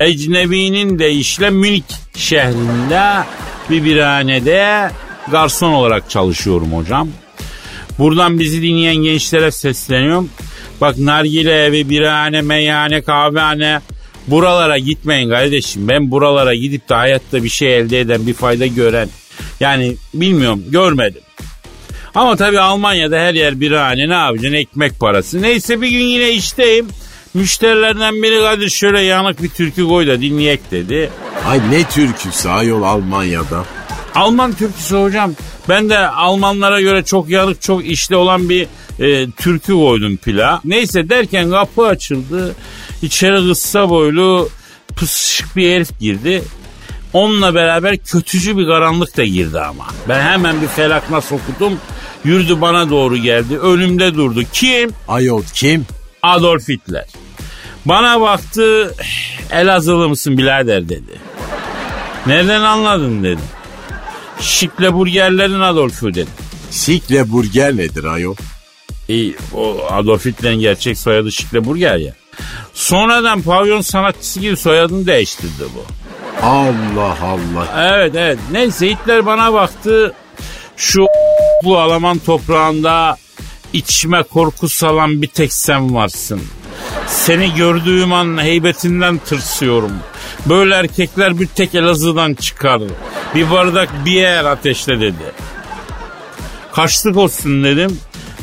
ecnebinin 0.00 0.98
deyişle 0.98 1.50
Münih 1.50 1.82
şehrinde 2.16 3.24
bir 3.70 3.84
birhanede 3.84 4.90
garson 5.30 5.72
olarak 5.72 6.10
çalışıyorum 6.10 6.72
hocam. 6.72 7.08
Buradan 7.98 8.38
bizi 8.38 8.62
dinleyen 8.62 8.96
gençlere 8.96 9.50
sesleniyorum. 9.50 10.30
Bak 10.80 10.98
nargile 10.98 11.64
evi, 11.64 11.90
birahane, 11.90 12.42
meyhane, 12.42 13.02
kahvehane 13.02 13.80
buralara 14.26 14.78
gitmeyin 14.78 15.30
kardeşim. 15.30 15.88
Ben 15.88 16.10
buralara 16.10 16.54
gidip 16.54 16.88
de 16.88 16.94
hayatta 16.94 17.44
bir 17.44 17.48
şey 17.48 17.78
elde 17.78 18.00
eden, 18.00 18.26
bir 18.26 18.34
fayda 18.34 18.66
gören 18.66 19.08
yani 19.60 19.96
bilmiyorum 20.14 20.64
görmedim. 20.68 21.22
Ama 22.14 22.36
tabii 22.36 22.60
Almanya'da 22.60 23.18
her 23.18 23.34
yer 23.34 23.60
birahane 23.60 24.08
ne 24.08 24.14
yapacaksın 24.14 24.56
ekmek 24.56 25.00
parası. 25.00 25.42
Neyse 25.42 25.80
bir 25.80 25.88
gün 25.88 26.04
yine 26.04 26.30
işteyim. 26.30 26.88
Müşterilerden 27.34 28.22
biri 28.22 28.40
Kadir 28.40 28.68
şöyle 28.68 29.00
yanık 29.00 29.42
bir 29.42 29.48
türkü 29.48 29.88
koy 29.88 30.06
da 30.06 30.20
dinleyek 30.20 30.70
dedi. 30.70 31.10
Ay 31.46 31.60
ne 31.70 31.84
türküsü 31.84 32.48
ayol 32.48 32.82
Almanya'da. 32.82 33.64
Alman 34.14 34.52
türküsü 34.52 34.96
hocam. 34.96 35.32
Ben 35.68 35.90
de 35.90 35.98
Almanlara 35.98 36.80
göre 36.80 37.04
çok 37.04 37.28
yanık 37.28 37.62
çok 37.62 37.86
işli 37.86 38.16
olan 38.16 38.48
bir 38.48 38.66
e, 39.00 39.30
türkü 39.30 39.72
koydum 39.72 40.16
pila. 40.16 40.60
Neyse 40.64 41.08
derken 41.08 41.50
kapı 41.50 41.86
açıldı. 41.86 42.54
İçeri 43.02 43.48
kısa 43.48 43.90
boylu 43.90 44.48
pısışık 44.96 45.56
bir 45.56 45.72
herif 45.72 46.00
girdi. 46.00 46.42
Onunla 47.12 47.54
beraber 47.54 47.96
kötücü 47.96 48.58
bir 48.58 48.66
karanlık 48.66 49.16
da 49.16 49.24
girdi 49.24 49.60
ama. 49.60 49.86
Ben 50.08 50.20
hemen 50.20 50.62
bir 50.62 50.66
felakna 50.66 51.20
sokudum. 51.20 51.78
Yürüdü 52.24 52.60
bana 52.60 52.90
doğru 52.90 53.16
geldi. 53.16 53.58
Önümde 53.58 54.14
durdu. 54.14 54.42
Kim? 54.52 54.90
Ayol 55.08 55.42
kim? 55.54 55.86
Adolf 56.22 56.68
Hitler. 56.68 57.06
Bana 57.84 58.20
baktı. 58.20 58.94
Elazığlı 59.50 60.08
mısın 60.08 60.38
birader 60.38 60.88
dedi. 60.88 61.20
Nereden 62.26 62.60
anladın 62.60 63.24
dedim. 63.24 63.44
Şikle 64.40 64.94
burgerlerin 64.94 65.60
Adolf'u 65.60 66.14
dedi. 66.14 66.30
Sikle 66.70 67.32
burger 67.32 67.76
nedir 67.76 68.04
ayol? 68.04 68.36
İyi, 69.08 69.36
o 69.54 69.86
Adolf 69.90 70.26
Hitler'in 70.26 70.60
gerçek 70.60 70.98
soyadı 70.98 71.32
Şikle 71.32 71.64
Burger 71.64 71.96
ya. 71.96 72.14
Sonradan 72.74 73.42
pavyon 73.42 73.80
sanatçısı 73.80 74.40
gibi 74.40 74.56
soyadını 74.56 75.06
değiştirdi 75.06 75.64
bu. 75.74 75.84
Allah 76.42 77.16
Allah. 77.22 77.92
Evet 77.92 78.14
evet. 78.16 78.38
Neyse 78.52 78.90
Hitler 78.90 79.26
bana 79.26 79.52
baktı. 79.52 80.14
Şu 80.76 81.06
bu 81.64 81.78
Alman 81.78 82.18
toprağında 82.18 83.16
içime 83.72 84.22
korku 84.22 84.68
salan 84.68 85.22
bir 85.22 85.26
tek 85.26 85.52
sen 85.52 85.94
varsın. 85.94 86.40
Seni 87.06 87.54
gördüğüm 87.54 88.12
an 88.12 88.42
heybetinden 88.42 89.18
tırsıyorum. 89.18 89.92
Böyle 90.46 90.74
erkekler 90.74 91.40
bir 91.40 91.46
tek 91.46 91.74
Elazığ'dan 91.74 92.34
çıkar. 92.34 92.82
Bir 93.34 93.50
bardak 93.50 93.88
bir 94.04 94.12
yer 94.12 94.44
ateşle 94.44 95.00
dedi. 95.00 95.32
Kaçlık 96.72 97.16
olsun 97.16 97.64
dedim. 97.64 98.00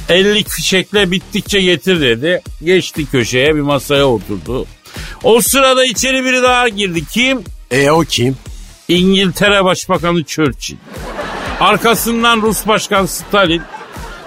Ellik 0.09 0.49
fişekle 0.49 1.11
bittikçe 1.11 1.61
getir 1.61 2.01
dedi. 2.01 2.41
Geçti 2.63 3.05
köşeye 3.11 3.55
bir 3.55 3.61
masaya 3.61 4.05
oturdu. 4.05 4.65
O 5.23 5.41
sırada 5.41 5.85
içeri 5.85 6.25
biri 6.25 6.43
daha 6.43 6.69
girdi. 6.69 7.05
Kim? 7.05 7.43
E 7.71 7.91
o 7.91 8.01
kim? 8.01 8.37
İngiltere 8.87 9.63
Başbakanı 9.63 10.23
Churchill. 10.23 10.77
Arkasından 11.59 12.41
Rus 12.41 12.67
Başkanı 12.67 13.07
Stalin. 13.07 13.61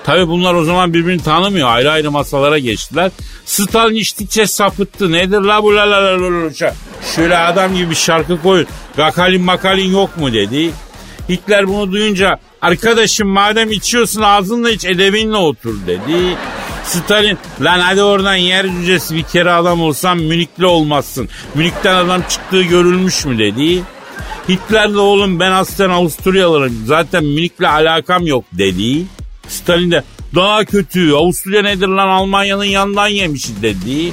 Tabi 0.05 0.29
bunlar 0.29 0.55
o 0.55 0.64
zaman 0.64 0.94
birbirini 0.94 1.22
tanımıyor. 1.22 1.68
Ayrı 1.68 1.90
ayrı 1.90 2.11
masalara 2.11 2.59
geçtiler. 2.59 3.11
Stalin 3.44 3.94
içtikçe 3.94 4.46
sapıttı. 4.46 5.12
Nedir 5.12 5.40
la 5.40 5.62
bu 5.62 5.77
la 5.77 5.90
la 5.90 6.03
la 6.03 6.51
la 6.61 6.74
Şöyle 7.14 7.38
adam 7.38 7.74
gibi 7.74 7.90
bir 7.90 7.94
şarkı 7.94 8.42
koyun. 8.42 8.66
Gakalin 8.96 9.42
makalin 9.42 9.92
yok 9.92 10.16
mu 10.16 10.33
dedi. 10.33 10.70
Hitler 11.29 11.68
bunu 11.68 11.92
duyunca 11.92 12.38
arkadaşım 12.62 13.29
madem 13.29 13.72
içiyorsun 13.72 14.22
ağzınla 14.22 14.70
iç 14.70 14.85
edebinle 14.85 15.37
otur 15.37 15.74
dedi. 15.87 16.37
Stalin 16.88 17.38
lan 17.61 17.81
hadi 17.81 18.03
oradan 18.03 18.35
yer 18.35 18.66
cücesi 18.66 19.14
bir 19.14 19.22
kere 19.22 19.51
adam 19.51 19.81
olsan 19.81 20.18
Münihli 20.18 20.66
olmazsın. 20.66 21.29
Münih'ten 21.55 21.94
adam 21.94 22.22
çıktığı 22.29 22.62
görülmüş 22.62 23.24
mü 23.24 23.38
dedi. 23.38 23.83
Hitler 24.48 24.94
de 24.94 24.98
oğlum 24.98 25.40
ben 25.40 25.53
aslen 25.53 25.90
Avusturyalıyım 25.90 26.83
zaten 26.87 27.24
Münih'le 27.24 27.68
alakam 27.68 28.27
yok 28.27 28.44
dedi. 28.53 29.05
Stalin 29.48 29.90
de 29.90 30.05
daha 30.35 30.64
kötü 30.64 31.12
Avusturya 31.12 31.62
nedir 31.62 31.88
lan 31.88 32.09
Almanya'nın 32.09 32.64
yanından 32.64 33.09
yemişiz 33.09 33.62
dedi. 33.62 34.12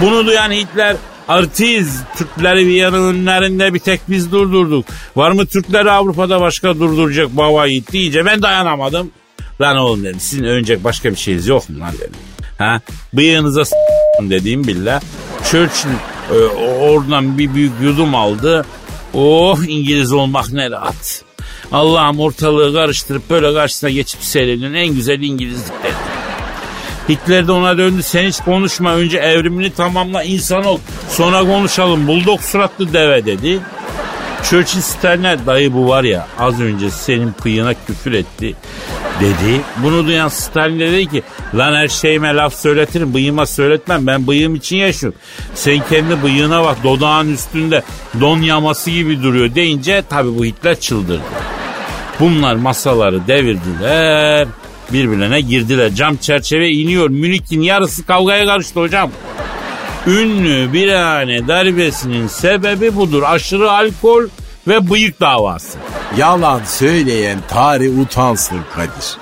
Bunu 0.00 0.26
duyan 0.26 0.50
Hitler 0.50 0.96
Artiz 1.28 2.02
Türkleri 2.16 2.66
Viyana'nın 2.66 3.14
önlerinde 3.14 3.74
bir 3.74 3.78
tek 3.78 4.00
biz 4.08 4.32
durdurduk. 4.32 4.84
Var 5.16 5.30
mı 5.30 5.46
Türkleri 5.46 5.90
Avrupa'da 5.90 6.40
başka 6.40 6.78
durduracak 6.78 7.36
baba 7.36 7.66
yiğit 7.66 7.92
deyince 7.92 8.24
ben 8.26 8.42
dayanamadım. 8.42 9.10
Lan 9.60 9.76
oğlum 9.76 10.04
dedim 10.04 10.20
sizin 10.20 10.44
önce 10.44 10.84
başka 10.84 11.10
bir 11.10 11.16
şeyiniz 11.16 11.46
yok 11.46 11.68
mu 11.70 11.80
lan 11.80 11.92
dedim. 12.00 12.12
Ha? 12.58 12.80
Bıyığınıza 13.12 13.64
s- 13.64 13.76
dediğim 14.20 14.66
billah. 14.66 15.00
Churchill 15.50 15.88
e, 16.32 16.34
oradan 16.80 17.38
bir 17.38 17.54
büyük 17.54 17.72
yudum 17.82 18.14
aldı. 18.14 18.66
Oh 19.14 19.58
İngiliz 19.68 20.12
olmak 20.12 20.52
ne 20.52 20.70
rahat. 20.70 21.24
Allah'ım 21.72 22.20
ortalığı 22.20 22.72
karıştırıp 22.74 23.30
böyle 23.30 23.54
karşısına 23.54 23.90
geçip 23.90 24.22
seyrediyorsun 24.22 24.76
en 24.76 24.94
güzel 24.94 25.20
İngilizlik 25.22 25.82
dedi. 25.82 25.92
Hitler 27.08 27.46
de 27.48 27.52
ona 27.52 27.78
döndü 27.78 28.02
sen 28.02 28.22
hiç 28.28 28.36
konuşma 28.40 28.94
önce 28.94 29.18
evrimini 29.18 29.70
tamamla 29.70 30.22
insan 30.22 30.64
ol 30.64 30.78
sonra 31.10 31.40
konuşalım 31.40 32.06
buldok 32.06 32.42
suratlı 32.42 32.92
deve 32.92 33.26
dedi. 33.26 33.60
Churchill 34.42 34.80
Stalin'e 34.80 35.46
dayı 35.46 35.74
bu 35.74 35.88
var 35.88 36.04
ya 36.04 36.26
az 36.38 36.60
önce 36.60 36.90
senin 36.90 37.32
kıyına 37.32 37.74
küfür 37.86 38.12
etti 38.12 38.54
dedi. 39.20 39.60
Bunu 39.82 40.06
duyan 40.06 40.28
Stalin 40.28 40.80
de 40.80 40.92
dedi 40.92 41.06
ki 41.06 41.22
lan 41.54 41.74
her 41.74 41.88
şeyime 41.88 42.34
laf 42.34 42.54
söyletirim 42.54 43.14
bıyığıma 43.14 43.46
söyletmem 43.46 44.06
ben 44.06 44.26
bıyığım 44.26 44.54
için 44.54 44.76
yaşıyorum. 44.76 45.18
Sen 45.54 45.80
kendi 45.90 46.22
bıyığına 46.22 46.64
bak 46.64 46.76
dodağın 46.84 47.32
üstünde 47.32 47.82
don 48.20 48.42
yaması 48.42 48.90
gibi 48.90 49.22
duruyor 49.22 49.54
deyince 49.54 50.02
tabi 50.10 50.38
bu 50.38 50.44
Hitler 50.44 50.80
çıldırdı. 50.80 51.22
Bunlar 52.20 52.56
masaları 52.56 53.26
devirdiler 53.26 54.48
birbirine 54.92 55.40
girdiler. 55.40 55.94
Cam 55.94 56.16
çerçeve 56.16 56.70
iniyor. 56.70 57.10
Münih'in 57.10 57.60
yarısı 57.60 58.06
kavgaya 58.06 58.46
karıştı 58.46 58.80
hocam. 58.80 59.10
Ünlü 60.06 60.72
birane 60.72 61.48
darbesinin 61.48 62.26
sebebi 62.26 62.96
budur. 62.96 63.22
Aşırı 63.22 63.70
alkol 63.70 64.24
ve 64.68 64.90
bıyık 64.90 65.20
davası. 65.20 65.78
Yalan 66.16 66.60
söyleyen 66.64 67.38
tarih 67.48 67.98
utansın 67.98 68.60
Kadir. 68.74 69.18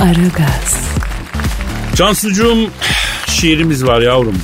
Aragaz, 0.00 0.88
Cansucuğum 1.94 2.70
şiirimiz 3.26 3.86
var 3.86 4.00
yavrum. 4.00 4.38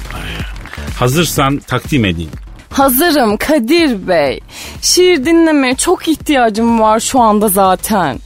Hazırsan 0.98 1.58
takdim 1.58 2.04
edeyim. 2.04 2.41
Hazırım 2.72 3.36
Kadir 3.36 4.08
Bey. 4.08 4.40
Şiir 4.82 5.24
dinlemeye 5.24 5.74
çok 5.74 6.08
ihtiyacım 6.08 6.80
var 6.80 7.00
şu 7.00 7.20
anda 7.20 7.48
zaten. 7.48 8.18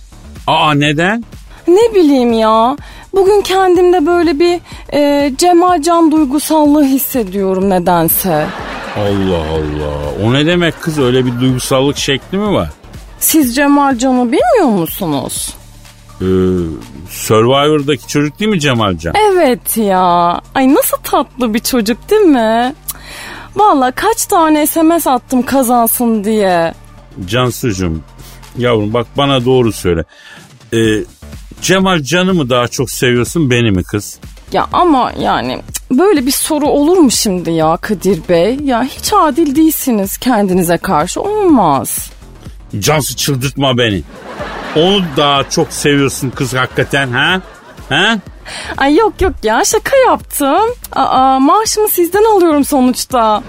Aa 0.47 0.75
neden? 0.75 1.25
Ne 1.69 1.95
bileyim 1.95 2.33
ya. 2.33 2.77
Bugün 3.15 3.41
kendimde 3.41 4.07
böyle 4.07 4.39
bir 4.39 4.61
e, 4.93 5.33
Cemal 5.39 5.83
Can 5.83 6.13
duygusallığı 6.13 6.85
hissediyorum 6.85 7.71
nedense. 7.71 8.47
Allah 8.97 9.43
Allah. 9.53 10.27
O 10.27 10.33
ne 10.33 10.47
demek 10.47 10.81
kız 10.83 10.99
öyle 10.99 11.27
bir 11.27 11.41
duygusallık 11.41 11.97
şekli 11.97 12.39
mi 12.39 12.53
var? 12.55 12.71
Siz 13.19 13.55
Cemal 13.57 13.99
Can'ı 13.99 14.25
bilmiyor 14.33 14.79
musunuz? 14.81 15.55
Ee, 16.21 16.25
Survivor'daki 17.11 18.09
çocuk 18.09 18.39
değil 18.41 18.51
mi 18.51 18.61
Cemalcan? 18.61 19.15
Evet 19.33 19.77
ya. 19.77 20.41
Ay 20.55 20.75
nasıl 20.75 20.97
tatlı 21.05 21.55
bir 21.55 21.59
çocuk 21.59 22.11
değil 22.11 22.23
mi? 22.23 22.75
Cık. 23.57 23.65
Vallahi 23.65 23.93
kaç 23.93 24.27
tane 24.27 24.67
SMS 24.67 25.07
attım 25.07 25.43
kazansın 25.43 26.25
diye. 26.25 26.75
Cansucuğum 27.27 28.01
yavrum 28.59 28.95
bak 28.95 29.07
bana 29.17 29.45
doğru 29.45 29.73
söyle. 29.73 30.05
Ee, 30.75 31.05
Cemal 31.63 32.03
Can'ı 32.03 32.35
mı 32.35 32.51
daha 32.51 32.69
çok 32.69 32.91
seviyorsun 32.91 33.51
beni 33.51 33.71
mi 33.71 33.83
kız? 33.85 34.19
Ya 34.53 34.67
ama 34.73 35.13
yani 35.21 35.63
böyle 35.91 36.27
bir 36.27 36.31
soru 36.31 36.67
olur 36.67 36.97
mu 36.97 37.11
şimdi 37.11 37.51
ya 37.51 37.77
Kadir 37.77 38.21
Bey? 38.29 38.59
Ya 38.65 38.83
hiç 38.85 39.13
adil 39.13 39.57
değilsiniz 39.57 40.17
kendinize 40.17 40.77
karşı 40.77 41.21
olmaz. 41.21 42.11
Cansu 42.79 43.17
çıldırtma 43.17 43.79
beni. 43.79 44.03
Onu 44.77 45.05
daha 45.17 45.51
çok 45.51 45.73
seviyorsun 45.73 46.31
kız 46.31 46.55
hakikaten 46.55 47.09
ha? 47.09 47.41
Ha? 47.89 48.19
Ay 48.79 48.95
yok 48.97 49.21
yok 49.21 49.33
ya 49.43 49.63
şaka 49.65 49.97
yaptım. 49.97 50.63
Aa 50.93 51.39
maaşımı 51.39 51.89
sizden 51.89 52.37
alıyorum 52.37 52.65
sonuçta. 52.65 53.43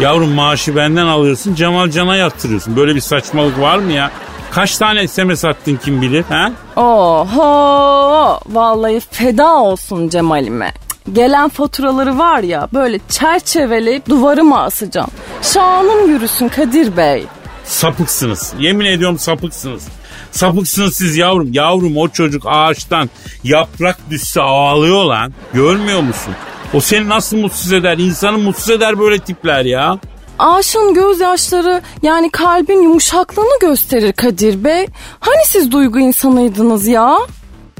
Yavrum 0.00 0.30
maaşı 0.30 0.76
benden 0.76 1.06
alıyorsun 1.06 1.54
Cemal 1.54 1.90
Can'a 1.90 2.16
yatırıyorsun. 2.16 2.76
Böyle 2.76 2.94
bir 2.94 3.00
saçmalık 3.00 3.60
var 3.60 3.78
mı 3.78 3.92
ya? 3.92 4.10
Kaç 4.50 4.76
tane 4.78 5.08
SMS 5.08 5.44
attın 5.44 5.76
kim 5.84 6.02
bilir 6.02 6.24
ha? 6.28 6.52
Oho 6.76 8.40
vallahi 8.46 9.00
feda 9.10 9.54
olsun 9.54 10.08
Cemal'ime. 10.08 10.72
Gelen 11.12 11.48
faturaları 11.48 12.18
var 12.18 12.38
ya 12.42 12.68
böyle 12.74 13.00
çerçeveleyip 13.08 14.08
duvarıma 14.08 14.62
asacağım. 14.62 15.10
Şanım 15.42 16.08
yürüsün 16.10 16.48
Kadir 16.48 16.96
Bey. 16.96 17.26
Sapıksınız. 17.64 18.52
Yemin 18.58 18.86
ediyorum 18.86 19.18
sapıksınız. 19.18 19.88
Sapıksınız 20.32 20.96
siz 20.96 21.16
yavrum. 21.16 21.52
Yavrum 21.52 21.96
o 21.96 22.08
çocuk 22.08 22.42
ağaçtan 22.46 23.10
yaprak 23.44 24.10
düşse 24.10 24.40
ağlıyor 24.40 25.04
lan. 25.04 25.32
Görmüyor 25.54 26.00
musun? 26.00 26.34
O 26.74 26.80
seni 26.80 27.08
nasıl 27.08 27.36
mutsuz 27.36 27.72
eder? 27.72 27.98
İnsanı 27.98 28.38
mutsuz 28.38 28.70
eder 28.70 28.98
böyle 28.98 29.18
tipler 29.18 29.64
ya. 29.64 29.98
Aşığın 30.38 30.94
gözyaşları 30.94 31.82
yani 32.02 32.30
kalbin 32.30 32.82
yumuşaklığını 32.82 33.58
gösterir 33.60 34.12
Kadir 34.12 34.64
Bey. 34.64 34.86
Hani 35.20 35.46
siz 35.46 35.72
duygu 35.72 35.98
insanıydınız 35.98 36.86
ya? 36.86 37.16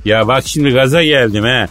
Ya 0.05 0.29
bak 0.29 0.43
şimdi 0.47 0.71
gaza 0.71 1.03
geldim 1.03 1.45
he. 1.45 1.67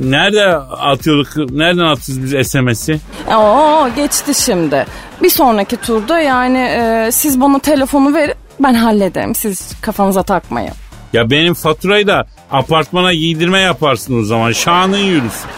Nerede 0.00 0.46
atıyorduk? 0.56 1.50
Nereden 1.50 1.84
atıyoruz 1.84 2.34
biz 2.34 2.48
SMS'i? 2.48 3.00
Oo 3.36 3.88
geçti 3.96 4.34
şimdi. 4.44 4.86
Bir 5.22 5.30
sonraki 5.30 5.76
turda 5.76 6.20
yani 6.20 6.58
e, 6.58 7.08
siz 7.12 7.40
bana 7.40 7.58
telefonu 7.58 8.14
verin 8.14 8.34
ben 8.60 8.74
hallederim. 8.74 9.34
Siz 9.34 9.72
kafanıza 9.80 10.22
takmayın. 10.22 10.72
Ya 11.12 11.30
benim 11.30 11.54
faturayı 11.54 12.06
da 12.06 12.26
apartmana 12.50 13.14
giydirme 13.14 13.58
yaparsın 13.60 14.20
o 14.20 14.24
zaman. 14.24 14.52
Şanın 14.52 14.96
yürüsün. 14.98 15.50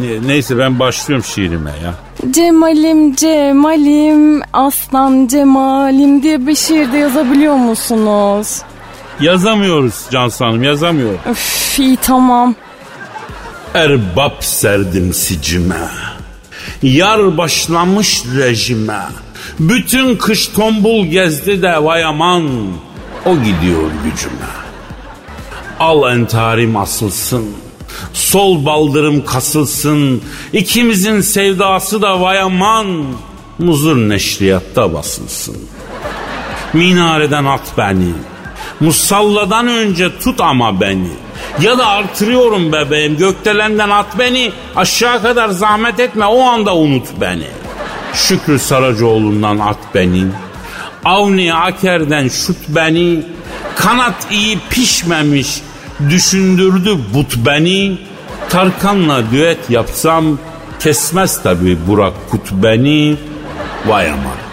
Ne- 0.00 0.28
neyse 0.28 0.58
ben 0.58 0.78
başlıyorum 0.78 1.24
şiirime 1.34 1.70
ya. 1.84 1.94
Cemalim 2.30 3.14
Cemalim 3.16 4.42
aslan 4.52 5.26
Cemalim 5.26 6.22
diye 6.22 6.46
bir 6.46 6.54
şiirde 6.54 6.98
yazabiliyor 6.98 7.54
musunuz? 7.54 8.62
Yazamıyoruz 9.20 9.94
Cansu 10.10 10.44
Hanım 10.44 10.62
yazamıyorum. 10.62 11.20
Üf 11.30 11.78
iyi 11.78 11.96
tamam. 11.96 12.54
Erbap 13.74 14.44
serdim 14.44 15.14
sicime. 15.14 15.88
Yar 16.82 17.38
başlamış 17.38 18.22
rejime. 18.36 18.98
Bütün 19.60 20.16
kış 20.16 20.46
tombul 20.46 21.06
gezdi 21.06 21.62
de 21.62 21.84
vay 21.84 22.04
aman. 22.04 22.48
O 23.26 23.34
gidiyor 23.36 23.90
gücüme. 24.04 24.50
Al 25.80 26.12
entarim 26.12 26.76
asılsın. 26.76 27.46
Sol 28.12 28.64
baldırım 28.66 29.24
kasılsın. 29.24 30.22
İkimizin 30.52 31.20
sevdası 31.20 32.02
da 32.02 32.20
vay 32.20 32.40
aman. 32.40 33.04
Muzur 33.58 33.96
neşriyatta 33.96 34.94
basılsın. 34.94 35.56
Minareden 36.72 37.44
at 37.44 37.72
beni. 37.78 38.12
Musalladan 38.80 39.68
önce 39.68 40.18
tut 40.18 40.40
ama 40.40 40.80
beni. 40.80 41.10
Ya 41.60 41.78
da 41.78 41.86
artırıyorum 41.86 42.72
bebeğim 42.72 43.16
gökdelenden 43.16 43.90
at 43.90 44.18
beni. 44.18 44.52
Aşağı 44.76 45.22
kadar 45.22 45.48
zahmet 45.48 46.00
etme 46.00 46.26
o 46.26 46.42
anda 46.42 46.76
unut 46.76 47.06
beni. 47.20 47.59
Şükrü 48.14 48.58
Saracoğlu'ndan 48.58 49.58
at 49.58 49.78
beni. 49.94 50.24
Avni 51.04 51.54
Aker'den 51.54 52.28
şut 52.28 52.56
beni. 52.68 53.26
Kanat 53.76 54.26
iyi 54.30 54.58
pişmemiş 54.70 55.62
düşündürdü 56.10 56.96
but 57.14 57.36
beni. 57.36 57.98
Tarkan'la 58.48 59.30
düet 59.30 59.70
yapsam 59.70 60.38
kesmez 60.78 61.42
tabi 61.42 61.78
Burak 61.86 62.30
Kut 62.30 62.52
beni. 62.52 63.16
Vay 63.86 64.10
aman. 64.10 64.50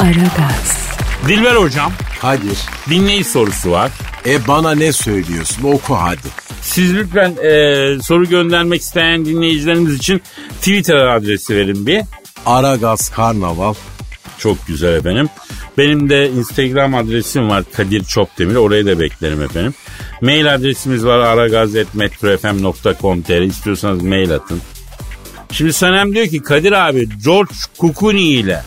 Aragaz, 0.00 0.81
Dilber 1.28 1.54
hocam 1.54 1.92
Kadir. 2.20 2.58
dinleyici 2.90 3.30
sorusu 3.30 3.70
var. 3.70 3.90
E 4.26 4.46
bana 4.48 4.74
ne 4.74 4.92
söylüyorsun 4.92 5.62
oku 5.62 5.94
hadi. 5.94 6.28
Siz 6.62 6.94
lütfen 6.94 7.36
e, 7.44 8.02
soru 8.02 8.28
göndermek 8.28 8.80
isteyen 8.80 9.24
dinleyicilerimiz 9.24 9.94
için 9.94 10.22
Twitter 10.60 10.96
adresi 10.96 11.56
verin 11.56 11.86
bir. 11.86 12.00
Aragaz 12.46 13.08
Karnaval. 13.08 13.74
Çok 14.38 14.66
güzel 14.66 14.92
efendim. 14.94 15.28
Benim 15.78 16.10
de 16.10 16.30
Instagram 16.30 16.94
adresim 16.94 17.48
var 17.48 17.64
Kadir 17.76 18.04
Çopdemir. 18.04 18.54
Oraya 18.54 18.86
da 18.86 19.00
beklerim 19.00 19.42
efendim. 19.42 19.74
Mail 20.20 20.54
adresimiz 20.54 21.04
var 21.04 21.18
aragaz.metrofm.com.tr 21.18 23.42
İstiyorsanız 23.42 24.02
mail 24.02 24.34
atın. 24.34 24.60
Şimdi 25.52 25.72
Sanem 25.72 26.14
diyor 26.14 26.26
ki 26.26 26.42
Kadir 26.42 26.72
abi 26.72 27.08
George 27.24 27.54
Kukuni 27.78 28.22
ile 28.22 28.62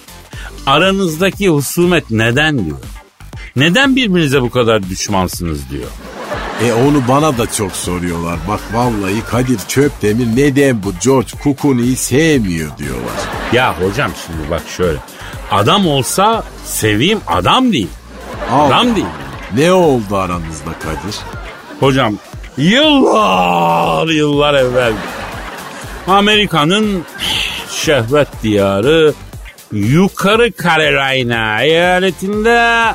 aranızdaki 0.66 1.50
husumet 1.50 2.12
neden 2.12 2.66
diyor. 2.66 2.78
Neden 3.56 3.96
birbirinize 3.96 4.42
bu 4.42 4.50
kadar 4.50 4.90
düşmansınız 4.90 5.70
diyor. 5.70 5.90
E 6.64 6.74
onu 6.74 7.02
bana 7.08 7.38
da 7.38 7.52
çok 7.52 7.72
soruyorlar. 7.72 8.40
Bak 8.48 8.60
vallahi 8.74 9.22
Kadir 9.30 9.60
Çöptemir 9.68 10.28
neden 10.36 10.84
bu 10.84 10.94
George 11.04 11.28
Kukuni'yi 11.44 11.96
sevmiyor 11.96 12.78
diyorlar. 12.78 13.20
Ya 13.54 13.76
hocam 13.82 14.12
şimdi 14.26 14.52
bak 14.52 14.62
şöyle. 14.78 15.00
Adam 15.52 15.88
olsa 15.88 16.44
seveyim 16.66 17.20
adam 17.28 17.72
değil. 17.72 17.90
Al. 18.52 18.68
Adam 18.68 18.96
değil. 18.96 19.06
Ne 19.58 19.72
oldu 19.74 20.18
aranızda 20.18 20.72
Kadir? 20.80 21.16
Hocam 21.80 22.18
yıllar 22.58 24.08
yıllar 24.08 24.54
evvel 24.54 24.94
Amerika'nın 26.08 27.04
şehvet 27.72 28.28
diyarı 28.44 29.14
Yukarı 29.72 30.52
Carolina 30.64 31.62
eyaletinde 31.62 32.86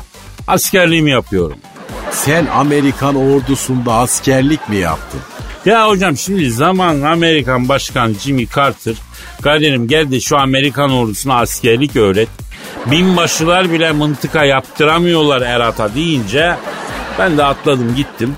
askerliğimi 0.47 1.11
yapıyorum. 1.11 1.57
Sen 2.11 2.45
Amerikan 2.45 3.15
ordusunda 3.15 3.93
askerlik 3.93 4.69
mi 4.69 4.77
yaptın? 4.77 5.19
Ya 5.65 5.87
hocam 5.87 6.17
şimdi 6.17 6.51
zaman 6.51 7.01
Amerikan 7.01 7.69
Başkan 7.69 8.13
Jimmy 8.13 8.47
Carter 8.55 8.95
Kadir'im 9.41 9.87
gel 9.87 10.11
de 10.11 10.19
şu 10.19 10.37
Amerikan 10.37 10.91
ordusuna 10.91 11.35
askerlik 11.35 11.95
öğret. 11.95 12.29
Binbaşılar 12.85 13.71
bile 13.71 13.91
mıntıka 13.91 14.45
yaptıramıyorlar 14.45 15.41
Erat'a 15.41 15.95
deyince 15.95 16.55
ben 17.19 17.37
de 17.37 17.43
atladım 17.43 17.95
gittim. 17.95 18.35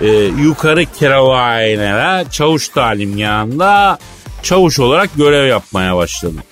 Ee, 0.00 0.06
yukarı 0.42 0.84
Carolina'ya 1.00 2.30
çavuş 2.30 2.68
talimgahında 2.68 3.98
çavuş 4.42 4.80
olarak 4.80 5.10
görev 5.16 5.46
yapmaya 5.46 5.96
başladım. 5.96 6.42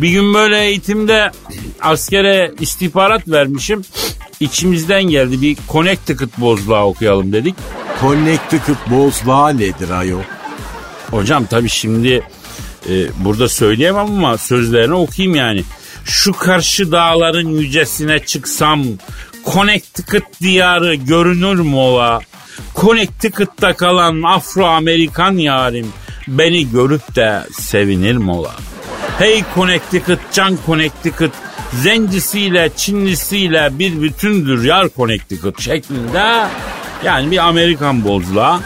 Bir 0.00 0.08
gün 0.08 0.34
böyle 0.34 0.64
eğitimde 0.64 1.30
askere 1.80 2.52
istihbarat 2.60 3.28
vermişim. 3.28 3.82
İçimizden 4.40 5.02
geldi 5.02 5.42
bir 5.42 5.56
Connecticut 5.68 6.38
bozluğa 6.38 6.86
okuyalım 6.86 7.32
dedik. 7.32 7.54
Connecticut 8.00 8.90
bozlağı 8.90 9.58
nedir 9.58 9.90
ayol? 9.90 10.22
Hocam 11.10 11.46
tabii 11.46 11.68
şimdi 11.68 12.22
e, 12.88 12.94
burada 13.24 13.48
söyleyemem 13.48 14.06
ama 14.06 14.38
sözlerini 14.38 14.94
okuyayım 14.94 15.36
yani. 15.36 15.64
Şu 16.04 16.32
karşı 16.32 16.92
dağların 16.92 17.48
yücesine 17.48 18.18
çıksam 18.18 18.84
Connecticut 19.52 20.40
diyarı 20.40 20.94
görünür 20.94 21.60
mü 21.60 21.76
ola? 21.76 22.20
Connecticut'ta 22.76 23.76
kalan 23.76 24.22
Afro-Amerikan 24.22 25.38
yarim 25.38 25.92
beni 26.28 26.70
görüp 26.70 27.16
de 27.16 27.46
sevinir 27.52 28.16
mi 28.16 28.30
ola? 28.30 28.54
Hey 29.20 29.44
Connecticut, 29.54 30.18
can 30.32 30.58
Connecticut, 30.66 31.32
zencisiyle 31.72 32.70
Çinlisiyle 32.76 33.78
bir 33.78 34.02
bütündür 34.02 34.64
yar 34.64 34.88
Connecticut 34.96 35.60
şeklinde 35.60 36.46
yani 37.04 37.30
bir 37.30 37.48
Amerikan 37.48 38.04
bozla. 38.04 38.60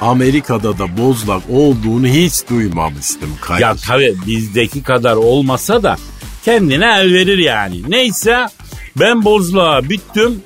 Amerika'da 0.00 0.78
da 0.78 0.96
bozlak 0.96 1.42
olduğunu 1.50 2.06
hiç 2.06 2.48
duymamıştım 2.50 3.30
Kadir. 3.40 3.60
Ya 3.62 3.74
tabii 3.86 4.14
bizdeki 4.26 4.82
kadar 4.82 5.16
olmasa 5.16 5.82
da 5.82 5.96
kendine 6.44 7.00
el 7.00 7.12
verir 7.12 7.38
yani. 7.38 7.82
Neyse 7.88 8.46
ben 8.96 9.24
bozluğa 9.24 9.88
bittim. 9.88 10.42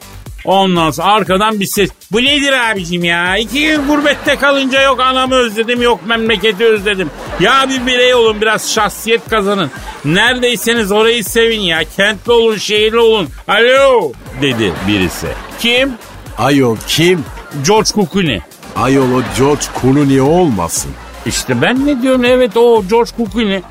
Ondan 0.48 0.90
sonra 0.90 1.08
arkadan 1.08 1.61
bir 1.61 1.66
ses. 1.66 1.90
Bu 2.12 2.18
nedir 2.18 2.52
abicim 2.70 3.04
ya? 3.04 3.37
İki 3.37 3.66
gün 3.66 3.87
gurbette 3.88 4.37
kalınca 4.37 4.82
yok 4.82 5.00
anamı 5.00 5.34
özledim 5.34 5.82
yok 5.82 6.00
memleketi 6.06 6.64
özledim. 6.64 7.11
Ya 7.40 7.66
bir 7.68 7.87
birey 7.87 8.14
olun 8.14 8.40
biraz 8.40 8.72
şahsiyet 8.72 9.28
kazanın. 9.28 9.70
Neredeyseniz 10.04 10.92
orayı 10.92 11.24
sevin 11.24 11.61
ya. 11.61 11.84
Kentli 11.96 12.32
olun 12.32 12.56
şehirli 12.56 12.98
olun. 12.98 13.28
Alo 13.48 14.12
dedi 14.42 14.72
birisi. 14.88 15.26
Kim? 15.61 15.92
Ayol 16.38 16.76
kim? 16.87 17.24
George 17.66 17.90
Clooney. 18.12 18.40
Ayol 18.76 19.12
o 19.12 19.22
George 19.38 19.64
Clooney 19.82 20.20
olmasın. 20.20 20.90
İşte 21.26 21.62
ben 21.62 21.87
ne 21.87 22.02
diyorum 22.02 22.24
evet 22.24 22.56
o 22.56 22.84
George 22.90 23.11
Clooney. 23.32 23.62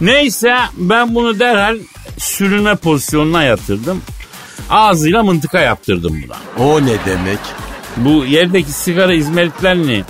Neyse 0.00 0.56
ben 0.76 1.14
bunu 1.14 1.38
derhal 1.38 1.76
sürünme 2.18 2.74
pozisyonuna 2.74 3.42
yatırdım. 3.42 4.02
Ağzıyla 4.70 5.22
mıntıka 5.22 5.60
yaptırdım 5.60 6.22
buna. 6.26 6.64
O 6.66 6.80
ne 6.80 6.94
demek? 7.06 7.38
Bu 7.96 8.24
yerdeki 8.24 8.72
sigara 8.72 9.14
izmaritlerini, 9.14 10.04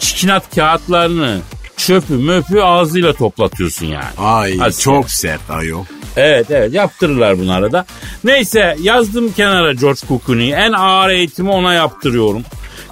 çikinat 0.00 0.54
kağıtlarını, 0.54 1.38
çöpü 1.76 2.14
möpü 2.14 2.60
ağzıyla 2.60 3.12
toplatıyorsun 3.12 3.86
yani. 3.86 4.04
Ay 4.18 4.52
Asker. 4.60 4.82
çok 4.84 5.10
sert 5.10 5.50
ayol. 5.50 5.84
Evet 6.16 6.46
evet 6.50 6.74
yaptırırlar 6.74 7.38
bunu 7.38 7.52
arada. 7.52 7.86
Neyse 8.24 8.76
yazdım 8.82 9.32
kenara 9.32 9.72
George 9.72 10.00
Clooney'i. 10.26 10.52
En 10.52 10.72
ağır 10.72 11.10
eğitimi 11.10 11.50
ona 11.50 11.74
yaptırıyorum. 11.74 12.42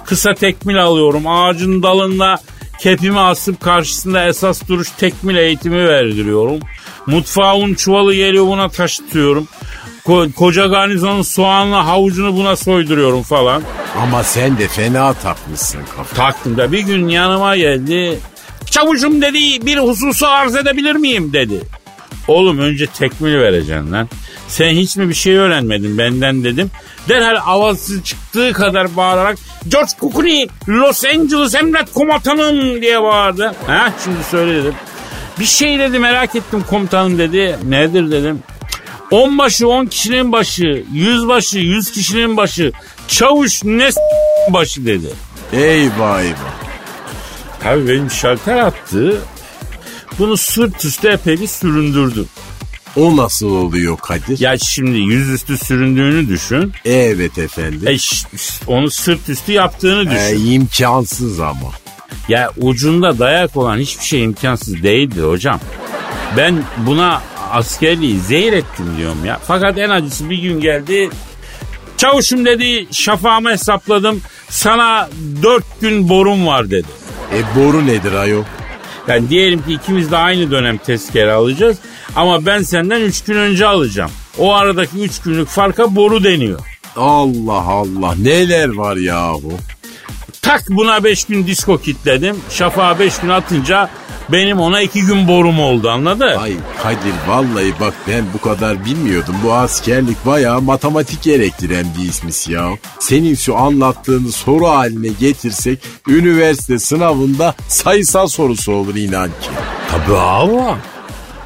Kısa 0.05 0.33
tekmil 0.33 0.83
alıyorum. 0.83 1.27
Ağacın 1.27 1.83
dalında 1.83 2.37
kepimi 2.79 3.19
asıp 3.19 3.61
karşısında 3.61 4.25
esas 4.27 4.67
duruş 4.67 4.89
tekmil 4.97 5.35
eğitimi 5.35 5.87
verdiriyorum. 5.87 6.59
Mutfağa 7.05 7.55
un 7.57 7.73
çuvalı 7.73 8.13
geliyor 8.15 8.45
buna 8.47 8.69
taşıtıyorum. 8.69 9.47
Ko- 10.05 10.31
koca 10.33 10.65
garnizonun 10.67 11.21
soğanla 11.21 11.85
havucunu 11.87 12.35
buna 12.35 12.55
soyduruyorum 12.55 13.23
falan. 13.23 13.63
Ama 14.01 14.23
sen 14.23 14.57
de 14.57 14.67
fena 14.67 15.13
takmışsın 15.13 15.79
kafa. 15.97 16.15
Taktım 16.15 16.57
da 16.57 16.71
bir 16.71 16.79
gün 16.79 17.07
yanıma 17.07 17.57
geldi. 17.57 18.19
Çavuşum 18.65 19.21
dedi 19.21 19.65
bir 19.65 19.77
hususu 19.77 20.27
arz 20.27 20.55
edebilir 20.55 20.95
miyim 20.95 21.33
dedi. 21.33 21.61
Oğlum 22.27 22.59
önce 22.59 22.85
tekmil 22.87 23.33
vereceksin 23.35 23.91
lan. 23.91 24.09
Sen 24.47 24.69
hiç 24.69 24.95
mi 24.97 25.09
bir 25.09 25.13
şey 25.13 25.35
öğrenmedin 25.35 25.97
benden 25.97 26.43
dedim. 26.43 26.71
Derhal 27.09 27.37
avazsız 27.45 28.03
çıktığı 28.03 28.53
kadar 28.53 28.95
bağırarak 28.97 29.37
George 29.67 29.91
Clooney 30.01 30.47
Los 30.67 31.05
Angeles 31.05 31.55
emret 31.55 31.93
komutanım 31.93 32.81
diye 32.81 33.01
bağırdı. 33.01 33.53
Ha 33.67 33.93
şimdi 34.03 34.23
söyle 34.31 34.55
dedim. 34.63 34.73
Bir 35.39 35.45
şey 35.45 35.79
dedi 35.79 35.99
merak 35.99 36.35
ettim 36.35 36.63
komutanım 36.69 37.17
dedi. 37.17 37.57
Nedir 37.67 38.11
dedim. 38.11 38.39
On 39.13 39.37
başı 39.37 39.67
on 39.67 39.85
kişinin 39.85 40.31
başı, 40.31 40.83
yüz 40.93 41.27
başı 41.27 41.57
yüz 41.57 41.91
kişinin 41.91 42.37
başı, 42.37 42.71
çavuş 43.07 43.63
ne 43.63 43.89
başı 44.49 44.85
dedi. 44.85 45.07
Eyvah 45.51 46.21
eyvah. 46.21 46.53
Tabii 47.63 47.87
benim 47.87 48.11
şalter 48.11 48.57
attı. 48.57 49.21
Bunu 50.19 50.37
sırt 50.37 50.85
üstü 50.85 51.07
epey 51.07 51.41
bir 51.41 51.47
süründürdüm. 51.47 52.27
O 52.95 53.17
nasıl 53.17 53.49
oluyor 53.49 53.97
Kadir? 53.97 54.39
Ya 54.39 54.57
şimdi 54.57 54.97
yüzüstü 54.97 55.57
süründüğünü 55.57 56.27
düşün. 56.27 56.73
Evet 56.85 57.37
efendim. 57.37 57.87
E, 57.87 57.97
onu 58.67 58.91
sırt 58.91 59.29
üstü 59.29 59.51
yaptığını 59.51 60.05
düşün. 60.05 60.47
E, 60.47 60.53
imkansız 60.53 61.39
ama. 61.39 61.71
Ya 62.29 62.51
ucunda 62.57 63.19
dayak 63.19 63.57
olan 63.57 63.77
hiçbir 63.77 64.03
şey 64.03 64.23
imkansız 64.23 64.83
değildir 64.83 65.23
hocam. 65.23 65.59
Ben 66.37 66.63
buna 66.77 67.21
askerliği 67.53 68.19
zehir 68.19 68.53
ettim 68.53 68.85
diyorum 68.97 69.25
ya. 69.25 69.39
Fakat 69.47 69.77
en 69.77 69.89
acısı 69.89 70.29
bir 70.29 70.37
gün 70.37 70.59
geldi. 70.59 71.09
Çavuşum 71.97 72.45
dedi 72.45 72.87
şafağımı 72.91 73.51
hesapladım. 73.51 74.21
Sana 74.49 75.09
dört 75.43 75.81
gün 75.81 76.09
borum 76.09 76.47
var 76.47 76.71
dedi. 76.71 76.87
E 77.33 77.59
boru 77.59 77.87
nedir 77.87 78.13
ayol? 78.13 78.43
Yani 79.07 79.29
diyelim 79.29 79.61
ki 79.63 79.73
ikimiz 79.73 80.11
de 80.11 80.17
aynı 80.17 80.51
dönem 80.51 80.77
tezkere 80.77 81.31
alacağız. 81.31 81.77
Ama 82.15 82.45
ben 82.45 82.61
senden 82.61 83.01
üç 83.01 83.23
gün 83.23 83.35
önce 83.35 83.67
alacağım. 83.67 84.11
O 84.37 84.53
aradaki 84.53 84.97
üç 84.97 85.19
günlük 85.21 85.47
farka 85.47 85.95
boru 85.95 86.23
deniyor. 86.23 86.59
Allah 86.95 87.63
Allah 87.67 88.15
neler 88.15 88.73
var 88.73 88.95
yahu. 88.95 89.53
Tak 90.41 90.63
buna 90.69 91.03
5 91.03 91.25
gün 91.25 91.47
disko 91.47 91.77
kitledim. 91.77 92.35
Şafağa 92.49 92.99
5 92.99 93.19
gün 93.19 93.29
atınca 93.29 93.89
benim 94.33 94.59
ona 94.59 94.81
2 94.81 95.01
gün 95.01 95.27
borum 95.27 95.59
oldu 95.59 95.89
anladı? 95.89 96.25
Ay 96.39 96.53
Kadir 96.83 97.13
vallahi 97.27 97.73
bak 97.79 97.93
ben 98.07 98.25
bu 98.33 98.41
kadar 98.41 98.85
bilmiyordum. 98.85 99.35
Bu 99.43 99.53
askerlik 99.53 100.25
bayağı 100.25 100.61
matematik 100.61 101.21
gerektiren 101.21 101.85
bir 101.97 102.09
ismis 102.09 102.47
ya. 102.47 102.69
Senin 102.99 103.35
şu 103.35 103.57
anlattığını 103.57 104.31
soru 104.31 104.67
haline 104.67 105.07
getirsek 105.19 105.79
üniversite 106.07 106.79
sınavında 106.79 107.55
sayısal 107.67 108.27
sorusu 108.27 108.71
olur 108.71 108.95
inan 108.95 109.27
ki. 109.27 109.49
Tabii 109.91 110.17
Allah. 110.17 110.77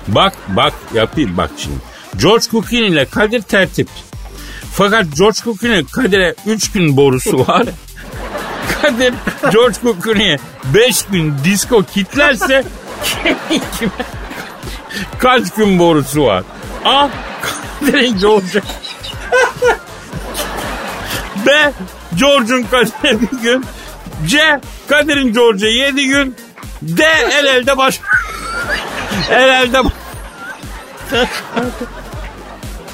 Bak 0.08 0.34
bak 0.48 0.74
yapayım 0.94 1.38
bak 1.38 1.52
şimdi. 1.58 1.78
George 2.22 2.46
Cookin 2.52 2.84
ile 2.84 3.06
Kadir 3.06 3.42
tertip. 3.42 3.88
Fakat 4.74 5.06
George 5.18 5.38
Cookin'in 5.44 5.84
Kadir'e 5.84 6.36
3 6.46 6.72
gün 6.72 6.98
borusu 6.98 7.48
var. 7.48 7.66
Kadir 8.88 9.14
George 9.52 9.78
Cookin'e 9.84 10.38
5 10.74 11.06
gün 11.06 11.34
disco 11.44 11.84
kitlerse 11.84 12.64
kime 13.80 13.92
kaç 15.20 15.54
gün 15.54 15.80
borusu 15.80 16.24
var? 16.24 16.44
A. 16.86 17.10
Kadir'in 17.82 18.20
George'a 18.20 18.62
B. 21.46 21.74
George'un 22.16 22.64
Kadir'e 22.64 23.22
bir 23.22 23.38
gün 23.42 23.66
C. 24.28 24.62
Kadir'in 24.90 25.34
George'a 25.34 25.70
7 25.70 26.08
gün 26.08 26.36
D. 26.82 27.04
El 27.40 27.46
elde 27.46 27.78
baş 27.78 28.00
El 29.30 29.50
elde 29.50 29.82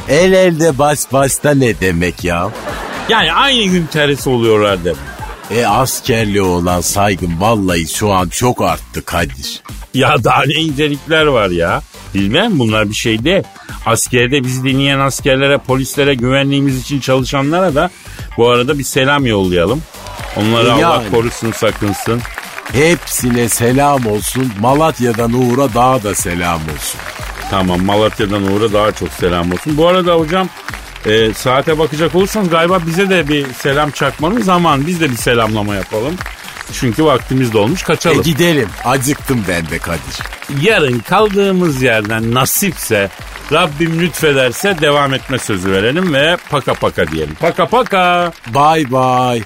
El 0.09 0.33
elde 0.33 0.77
bas 0.77 1.05
basta 1.13 1.53
ne 1.53 1.79
demek 1.79 2.23
ya? 2.23 2.49
Yani 3.09 3.33
aynı 3.33 3.63
gün 3.63 3.85
terisi 3.85 4.29
oluyorlar 4.29 4.83
demek. 4.83 5.12
E 5.51 5.65
askerliğe 5.65 6.41
olan 6.41 6.81
saygım 6.81 7.41
vallahi 7.41 7.87
şu 7.87 8.11
an 8.13 8.27
çok 8.29 8.61
arttı 8.61 9.05
Kadir. 9.05 9.61
Ya 9.93 10.23
daha 10.23 10.43
ne 10.45 10.53
incelikler 10.53 11.25
var 11.25 11.49
ya. 11.49 11.81
Bilmem 12.13 12.59
bunlar 12.59 12.89
bir 12.89 12.95
şey 12.95 13.23
değil. 13.23 13.43
Askerde 13.85 14.43
bizi 14.43 14.63
dinleyen 14.63 14.99
askerlere, 14.99 15.57
polislere, 15.57 16.13
güvenliğimiz 16.13 16.81
için 16.81 16.99
çalışanlara 16.99 17.75
da 17.75 17.89
bu 18.37 18.49
arada 18.49 18.79
bir 18.79 18.83
selam 18.83 19.25
yollayalım. 19.25 19.81
Onları 20.37 20.67
E 20.67 20.71
Allah 20.71 20.79
yani. 20.79 21.09
korusun 21.11 21.51
sakınsın. 21.51 22.21
Hepsine 22.71 23.49
selam 23.49 24.05
olsun. 24.05 24.51
Malatya'dan 24.59 25.33
Uğur'a 25.33 25.73
daha 25.73 26.03
da 26.03 26.15
selam 26.15 26.55
olsun. 26.61 26.99
Tamam 27.49 27.85
Malatya'dan 27.85 28.43
Uğur'a 28.53 28.73
daha 28.73 28.91
çok 28.91 29.09
selam 29.09 29.51
olsun. 29.51 29.77
Bu 29.77 29.87
arada 29.87 30.13
hocam 30.15 30.49
e, 31.05 31.33
saate 31.33 31.79
bakacak 31.79 32.15
olursanız 32.15 32.49
galiba 32.49 32.79
bize 32.87 33.09
de 33.09 33.27
bir 33.27 33.45
selam 33.53 33.91
çakmanın 33.91 34.41
zaman. 34.41 34.87
Biz 34.87 35.01
de 35.01 35.09
bir 35.11 35.15
selamlama 35.15 35.75
yapalım. 35.75 36.15
Çünkü 36.73 37.05
vaktimiz 37.05 37.53
dolmuş 37.53 37.81
E 37.81 37.85
kaçalım. 37.85 38.21
gidelim. 38.21 38.69
Acıktım 38.85 39.43
ben 39.47 39.69
de 39.69 39.77
Kadir. 39.79 40.19
Yarın 40.61 40.99
kaldığımız 40.99 41.81
yerden 41.81 42.33
nasipse 42.33 43.09
Rabbim 43.51 43.99
lütfederse 44.01 44.75
devam 44.81 45.13
etme 45.13 45.37
sözü 45.39 45.71
verelim 45.71 46.13
ve 46.13 46.37
paka 46.49 46.73
paka 46.73 47.07
diyelim. 47.07 47.35
Paka 47.39 47.65
paka. 47.67 48.31
Bye 48.47 48.85
bye. 48.91 49.43